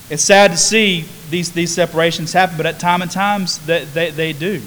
It's 0.09 0.23
sad 0.23 0.51
to 0.51 0.57
see 0.57 1.05
these, 1.29 1.51
these 1.51 1.73
separations 1.73 2.33
happen, 2.33 2.57
but 2.57 2.65
at 2.65 2.79
time 2.79 3.01
and 3.01 3.11
times 3.11 3.59
they, 3.65 3.83
they, 3.85 4.09
they 4.09 4.33
do. 4.33 4.61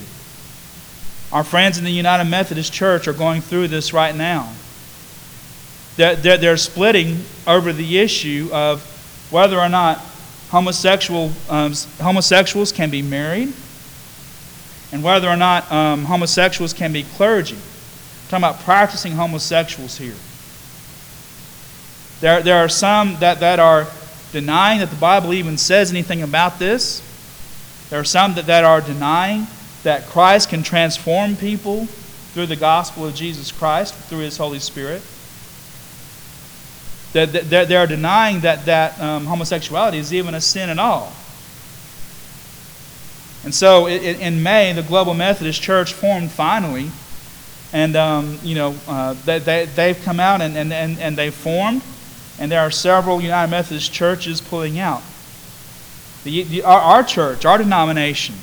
Our 1.32 1.44
friends 1.44 1.78
in 1.78 1.84
the 1.84 1.90
United 1.90 2.24
Methodist 2.24 2.72
Church 2.72 3.08
are 3.08 3.12
going 3.12 3.40
through 3.40 3.68
this 3.68 3.92
right 3.92 4.14
now. 4.14 4.52
They're, 5.96 6.16
they're 6.16 6.56
splitting 6.56 7.24
over 7.46 7.72
the 7.72 7.98
issue 7.98 8.48
of 8.52 8.82
whether 9.30 9.58
or 9.58 9.68
not 9.68 9.98
homosexual, 10.50 11.30
um, 11.48 11.72
homosexuals 12.00 12.72
can 12.72 12.90
be 12.90 13.02
married 13.02 13.52
and 14.92 15.02
whether 15.02 15.28
or 15.28 15.36
not 15.36 15.70
um, 15.70 16.04
homosexuals 16.04 16.72
can 16.72 16.92
be 16.92 17.04
clergy. 17.04 17.54
I'm 17.56 18.28
talking 18.28 18.44
about 18.44 18.60
practicing 18.60 19.12
homosexuals 19.12 19.98
here. 19.98 20.16
There, 22.20 22.42
there 22.42 22.56
are 22.58 22.68
some 22.68 23.16
that, 23.20 23.40
that 23.40 23.58
are 23.58 23.86
denying 24.32 24.80
that 24.80 24.90
the 24.90 24.96
Bible 24.96 25.32
even 25.32 25.56
says 25.56 25.90
anything 25.90 26.22
about 26.22 26.58
this. 26.58 27.02
There 27.88 28.00
are 28.00 28.04
some 28.04 28.34
that, 28.34 28.46
that 28.46 28.64
are 28.64 28.80
denying 28.80 29.46
that 29.82 30.06
Christ 30.06 30.50
can 30.50 30.62
transform 30.62 31.36
people 31.36 31.86
through 31.86 32.46
the 32.46 32.56
gospel 32.56 33.06
of 33.06 33.14
Jesus 33.14 33.50
Christ, 33.50 33.94
through 33.94 34.20
his 34.20 34.36
Holy 34.36 34.58
Spirit. 34.58 35.02
That 37.12 37.50
they're 37.68 37.86
denying 37.86 38.40
that, 38.40 38.66
that 38.66 39.00
um, 39.00 39.26
homosexuality 39.26 39.98
is 39.98 40.14
even 40.14 40.34
a 40.34 40.40
sin 40.40 40.70
at 40.70 40.78
all. 40.78 41.12
And 43.42 43.54
so 43.54 43.88
in 43.88 44.42
May, 44.42 44.72
the 44.72 44.82
Global 44.82 45.14
Methodist 45.14 45.62
Church 45.62 45.92
formed 45.92 46.30
finally. 46.30 46.90
And, 47.72 47.96
um, 47.96 48.38
you 48.42 48.54
know, 48.54 48.74
uh, 48.86 49.14
they, 49.24 49.38
they, 49.38 49.64
they've 49.64 50.00
come 50.02 50.20
out 50.20 50.40
and, 50.40 50.56
and, 50.56 50.72
and, 50.72 50.98
and 50.98 51.16
they've 51.16 51.34
formed. 51.34 51.82
And 52.38 52.50
there 52.50 52.60
are 52.60 52.70
several 52.70 53.20
United 53.20 53.50
Methodist 53.50 53.92
churches 53.92 54.40
pulling 54.40 54.78
out. 54.78 55.02
The, 56.24 56.42
the, 56.44 56.62
our, 56.62 56.80
our 56.80 57.02
church, 57.02 57.44
our 57.44 57.58
denomination, 57.58 58.34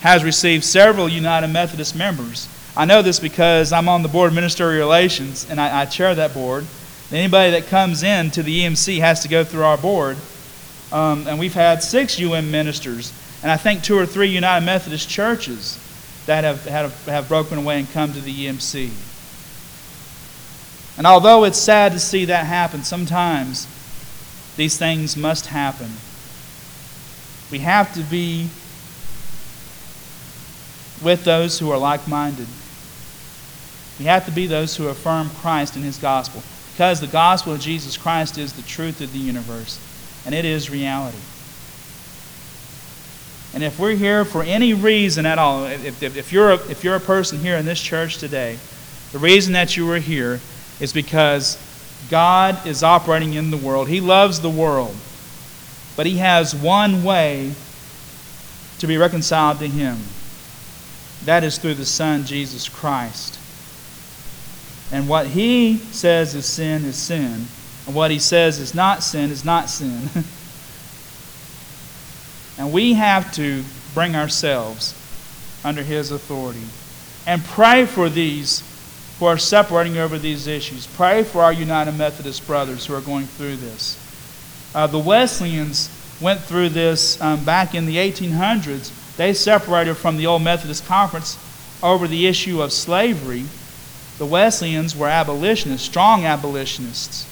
has 0.00 0.22
received 0.22 0.64
several 0.64 1.08
United 1.08 1.48
Methodist 1.48 1.96
members. 1.96 2.48
I 2.76 2.84
know 2.84 3.00
this 3.00 3.18
because 3.18 3.72
I'm 3.72 3.88
on 3.88 4.02
the 4.02 4.08
board 4.08 4.28
of 4.28 4.34
ministerial 4.34 4.86
relations 4.86 5.46
and 5.48 5.58
I, 5.58 5.82
I 5.82 5.84
chair 5.86 6.14
that 6.14 6.34
board. 6.34 6.66
Anybody 7.12 7.52
that 7.52 7.68
comes 7.68 8.02
in 8.02 8.30
to 8.32 8.42
the 8.42 8.62
EMC 8.62 8.98
has 8.98 9.20
to 9.20 9.28
go 9.28 9.44
through 9.44 9.64
our 9.64 9.78
board. 9.78 10.16
Um, 10.92 11.26
and 11.26 11.38
we've 11.38 11.54
had 11.54 11.82
six 11.82 12.18
UN 12.18 12.50
ministers 12.50 13.12
and 13.42 13.52
I 13.52 13.56
think 13.56 13.82
two 13.82 13.96
or 13.96 14.06
three 14.06 14.28
United 14.28 14.64
Methodist 14.64 15.08
churches 15.08 15.78
that 16.26 16.44
have, 16.44 16.64
have, 16.64 17.06
have 17.06 17.28
broken 17.28 17.58
away 17.58 17.78
and 17.78 17.90
come 17.92 18.12
to 18.12 18.20
the 18.20 18.46
EMC. 18.46 18.90
And 20.98 21.06
although 21.06 21.44
it's 21.44 21.58
sad 21.58 21.92
to 21.92 22.00
see 22.00 22.24
that 22.24 22.46
happen, 22.46 22.82
sometimes 22.82 23.68
these 24.56 24.78
things 24.78 25.16
must 25.16 25.46
happen. 25.46 25.90
We 27.50 27.60
have 27.60 27.94
to 27.94 28.00
be 28.00 28.48
with 31.02 31.22
those 31.24 31.58
who 31.58 31.70
are 31.70 31.78
like 31.78 32.08
minded. 32.08 32.48
We 33.98 34.06
have 34.06 34.24
to 34.24 34.32
be 34.32 34.46
those 34.46 34.76
who 34.76 34.88
affirm 34.88 35.30
Christ 35.30 35.76
and 35.76 35.84
His 35.84 35.98
gospel. 35.98 36.42
Because 36.76 37.00
the 37.00 37.06
gospel 37.06 37.54
of 37.54 37.60
Jesus 37.60 37.96
Christ 37.96 38.36
is 38.36 38.52
the 38.52 38.60
truth 38.60 39.00
of 39.00 39.10
the 39.14 39.18
universe, 39.18 39.80
and 40.26 40.34
it 40.34 40.44
is 40.44 40.68
reality. 40.68 41.16
And 43.54 43.64
if 43.64 43.78
we're 43.78 43.94
here 43.94 44.26
for 44.26 44.42
any 44.42 44.74
reason 44.74 45.24
at 45.24 45.38
all, 45.38 45.64
if, 45.64 46.02
if, 46.02 46.18
if, 46.18 46.34
you're 46.34 46.50
a, 46.50 46.56
if 46.68 46.84
you're 46.84 46.96
a 46.96 47.00
person 47.00 47.38
here 47.38 47.56
in 47.56 47.64
this 47.64 47.80
church 47.80 48.18
today, 48.18 48.58
the 49.12 49.18
reason 49.18 49.54
that 49.54 49.78
you 49.78 49.90
are 49.90 49.98
here 49.98 50.38
is 50.78 50.92
because 50.92 51.56
God 52.10 52.66
is 52.66 52.82
operating 52.82 53.32
in 53.32 53.50
the 53.50 53.56
world. 53.56 53.88
He 53.88 54.02
loves 54.02 54.42
the 54.42 54.50
world. 54.50 54.94
But 55.96 56.04
He 56.04 56.18
has 56.18 56.54
one 56.54 57.02
way 57.02 57.54
to 58.80 58.86
be 58.86 58.98
reconciled 58.98 59.60
to 59.60 59.66
Him 59.66 59.96
that 61.24 61.42
is 61.42 61.58
through 61.58 61.74
the 61.74 61.86
Son, 61.86 62.24
Jesus 62.24 62.68
Christ. 62.68 63.38
And 64.92 65.08
what 65.08 65.26
He 65.26 65.78
says 65.78 66.34
is 66.34 66.46
sin 66.46 66.84
is 66.84 66.96
sin, 66.96 67.46
and 67.86 67.94
what 67.94 68.10
He 68.10 68.18
says 68.18 68.58
is 68.58 68.74
not 68.74 69.02
sin 69.02 69.30
is 69.30 69.44
not 69.44 69.68
sin. 69.68 70.08
And 72.58 72.72
we 72.72 72.94
have 72.94 73.32
to 73.32 73.62
bring 73.92 74.16
ourselves 74.16 74.94
under 75.62 75.82
His 75.82 76.10
authority 76.10 76.64
and 77.26 77.44
pray 77.44 77.84
for 77.84 78.08
these 78.08 78.62
who 79.18 79.26
are 79.26 79.38
separating 79.38 79.98
over 79.98 80.18
these 80.18 80.46
issues. 80.46 80.86
Pray 80.86 81.22
for 81.22 81.42
our 81.42 81.52
United 81.52 81.92
Methodist 81.92 82.46
brothers 82.46 82.86
who 82.86 82.94
are 82.94 83.00
going 83.00 83.26
through 83.26 83.56
this. 83.56 84.02
Uh, 84.74 84.86
the 84.86 84.98
Wesleyans 84.98 85.90
went 86.20 86.40
through 86.40 86.68
this 86.68 87.20
um, 87.20 87.44
back 87.44 87.74
in 87.74 87.86
the 87.86 87.96
1800s. 87.96 89.16
They 89.16 89.32
separated 89.32 89.94
from 89.94 90.16
the 90.16 90.26
old 90.26 90.42
Methodist 90.42 90.86
Conference 90.86 91.38
over 91.82 92.06
the 92.06 92.26
issue 92.26 92.62
of 92.62 92.72
slavery. 92.72 93.44
The 94.18 94.26
Wesleyans 94.26 94.96
were 94.96 95.08
abolitionists, 95.08 95.86
strong 95.86 96.24
abolitionists 96.24 97.26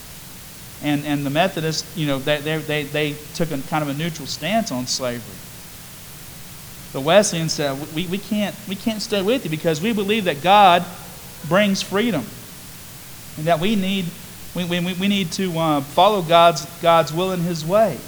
and, 0.85 1.05
and 1.07 1.25
the 1.25 1.31
Methodists, 1.31 1.97
you 1.97 2.07
know, 2.07 2.19
they, 2.19 2.41
they, 2.41 2.59
they, 2.59 2.83
they 2.85 3.17
took 3.35 3.51
a 3.51 3.59
kind 3.59 3.83
of 3.83 3.89
a 3.89 3.95
neutral 3.95 4.27
stance 4.27 4.71
on 4.71 4.87
slavery. 4.87 5.35
The 6.93 7.01
Wesleyans 7.01 7.55
said, 7.55 7.95
we, 7.95 8.07
we, 8.07 8.19
can't, 8.19 8.55
we 8.69 8.77
can't 8.77 9.01
stay 9.01 9.23
with 9.23 9.45
you 9.45 9.51
because 9.51 9.81
we 9.81 9.93
believe 9.93 10.25
that 10.25 10.43
God 10.43 10.85
brings 11.49 11.83
freedom 11.83 12.25
and 13.39 13.47
that 13.47 13.59
we 13.61 13.77
need, 13.77 14.05
we, 14.55 14.65
we, 14.65 14.81
we 14.81 15.09
need 15.09 15.33
to 15.33 15.59
uh, 15.59 15.81
follow 15.81 16.21
God's, 16.23 16.67
God's 16.81 17.13
will 17.13 17.33
and 17.33 17.43
His 17.43 17.65
way. 17.65 17.99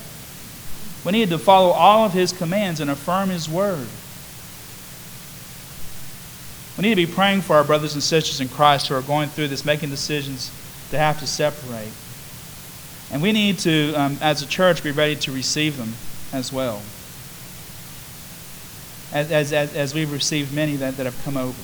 We 1.05 1.13
need 1.13 1.31
to 1.31 1.39
follow 1.39 1.71
all 1.71 2.05
of 2.05 2.13
His 2.13 2.33
commands 2.33 2.81
and 2.81 2.91
affirm 2.91 3.31
His 3.31 3.49
word. 3.49 3.89
We 6.77 6.83
need 6.83 6.91
to 6.91 7.07
be 7.07 7.07
praying 7.07 7.41
for 7.41 7.57
our 7.57 7.65
brothers 7.65 7.95
and 7.95 8.03
sisters 8.03 8.41
in 8.41 8.49
Christ 8.49 8.89
who 8.89 8.95
are 8.95 9.03
going 9.03 9.31
through 9.31 9.49
this, 9.49 9.65
making 9.65 9.91
decisions 9.91 10.51
to 10.91 10.99
have 10.99 11.19
to 11.21 11.27
separate. 11.27 11.93
And 13.11 13.23
we 13.23 13.33
need 13.33 13.59
to, 13.61 13.95
um, 13.95 14.19
as 14.21 14.43
a 14.43 14.47
church, 14.47 14.83
be 14.83 14.91
ready 14.91 15.17
to 15.17 15.33
receive 15.33 15.77
them 15.77 15.95
as 16.33 16.53
well. 16.53 16.83
As, 19.13 19.31
as, 19.31 19.53
as, 19.53 19.75
as 19.75 19.95
we've 19.95 20.13
received 20.13 20.53
many 20.53 20.77
that, 20.77 20.97
that 20.97 21.07
have 21.07 21.23
come 21.25 21.37
over. 21.37 21.63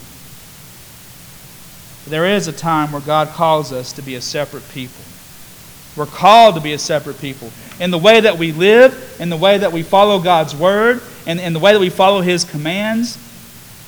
There 2.09 2.27
is 2.27 2.49
a 2.49 2.53
time 2.53 2.93
where 2.93 3.01
God 3.01 3.29
calls 3.29 3.73
us 3.73 3.93
to 3.93 4.03
be 4.03 4.15
a 4.15 4.21
separate 4.21 4.69
people. 4.71 5.03
We're 5.95 6.07
called 6.07 6.55
to 6.55 6.61
be 6.61 6.73
a 6.73 6.79
separate 6.79 7.21
people. 7.21 7.51
In 7.79 7.91
the 7.91 7.99
way 7.99 8.21
that 8.21 8.39
we 8.39 8.53
live, 8.53 9.17
in 9.21 9.29
the 9.29 9.37
way 9.37 9.59
that 9.59 9.73
we 9.73 9.83
follow 9.83 10.19
God's 10.21 10.57
word, 10.57 11.03
and 11.27 11.39
in 11.39 11.53
the 11.53 11.59
way 11.59 11.73
that 11.73 11.79
we 11.79 11.91
follow 11.91 12.23
His 12.23 12.45
commands, 12.45 13.19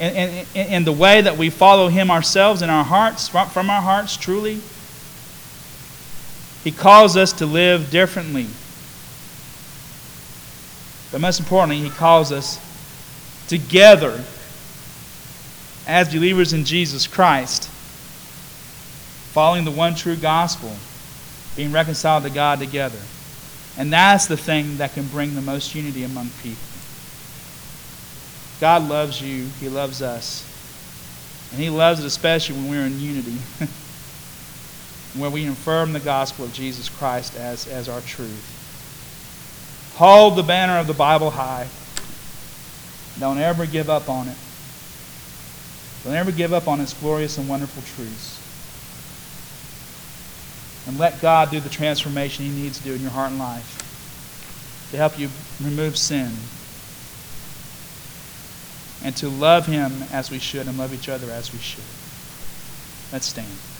in, 0.00 0.46
in, 0.54 0.66
in 0.66 0.84
the 0.84 0.92
way 0.92 1.20
that 1.20 1.36
we 1.36 1.50
follow 1.50 1.88
Him 1.88 2.10
ourselves 2.10 2.62
in 2.62 2.70
our 2.70 2.84
hearts, 2.84 3.28
from 3.28 3.70
our 3.70 3.82
hearts, 3.82 4.16
truly. 4.16 4.60
He 6.64 6.70
calls 6.70 7.16
us 7.16 7.32
to 7.34 7.46
live 7.46 7.90
differently. 7.90 8.46
But 11.12 11.20
most 11.20 11.38
importantly, 11.38 11.78
He 11.78 11.90
calls 11.90 12.32
us 12.32 12.58
together 13.46 14.24
as 15.86 16.12
believers 16.12 16.52
in 16.52 16.64
Jesus 16.64 17.06
Christ, 17.06 17.68
following 19.32 19.64
the 19.64 19.70
one 19.70 19.94
true 19.94 20.16
gospel, 20.16 20.74
being 21.56 21.70
reconciled 21.70 22.24
to 22.24 22.30
God 22.30 22.58
together. 22.58 22.98
And 23.76 23.92
that's 23.92 24.26
the 24.26 24.36
thing 24.36 24.78
that 24.78 24.94
can 24.94 25.06
bring 25.06 25.34
the 25.34 25.42
most 25.42 25.74
unity 25.74 26.04
among 26.04 26.30
people. 26.42 26.73
God 28.64 28.88
loves 28.88 29.20
you, 29.20 29.46
He 29.60 29.68
loves 29.68 30.00
us. 30.00 30.42
And 31.52 31.60
He 31.60 31.68
loves 31.68 32.00
it 32.00 32.06
especially 32.06 32.56
when 32.56 32.70
we're 32.70 32.86
in 32.86 32.98
unity. 32.98 33.36
where 35.20 35.28
we 35.28 35.46
affirm 35.46 35.92
the 35.92 36.00
gospel 36.00 36.46
of 36.46 36.52
Jesus 36.54 36.88
Christ 36.88 37.36
as, 37.36 37.66
as 37.66 37.90
our 37.90 38.00
truth. 38.00 39.92
Hold 39.96 40.36
the 40.36 40.42
banner 40.42 40.78
of 40.78 40.86
the 40.86 40.94
Bible 40.94 41.28
high. 41.28 41.68
Don't 43.20 43.36
ever 43.36 43.66
give 43.66 43.90
up 43.90 44.08
on 44.08 44.28
it. 44.28 44.36
Don't 46.02 46.14
ever 46.14 46.32
give 46.32 46.54
up 46.54 46.66
on 46.66 46.80
its 46.80 46.94
glorious 46.94 47.36
and 47.36 47.46
wonderful 47.46 47.82
truths. 47.82 48.40
And 50.88 50.98
let 50.98 51.20
God 51.20 51.50
do 51.50 51.60
the 51.60 51.68
transformation 51.68 52.46
He 52.46 52.62
needs 52.62 52.78
to 52.78 52.84
do 52.84 52.94
in 52.94 53.02
your 53.02 53.10
heart 53.10 53.28
and 53.28 53.38
life 53.38 54.88
to 54.90 54.96
help 54.96 55.18
you 55.18 55.28
remove 55.62 55.98
sin 55.98 56.32
and 59.04 59.14
to 59.16 59.28
love 59.28 59.66
Him 59.66 59.92
as 60.10 60.30
we 60.30 60.38
should 60.38 60.66
and 60.66 60.78
love 60.78 60.92
each 60.94 61.08
other 61.08 61.30
as 61.30 61.52
we 61.52 61.58
should. 61.58 61.84
Let's 63.12 63.26
stand. 63.26 63.73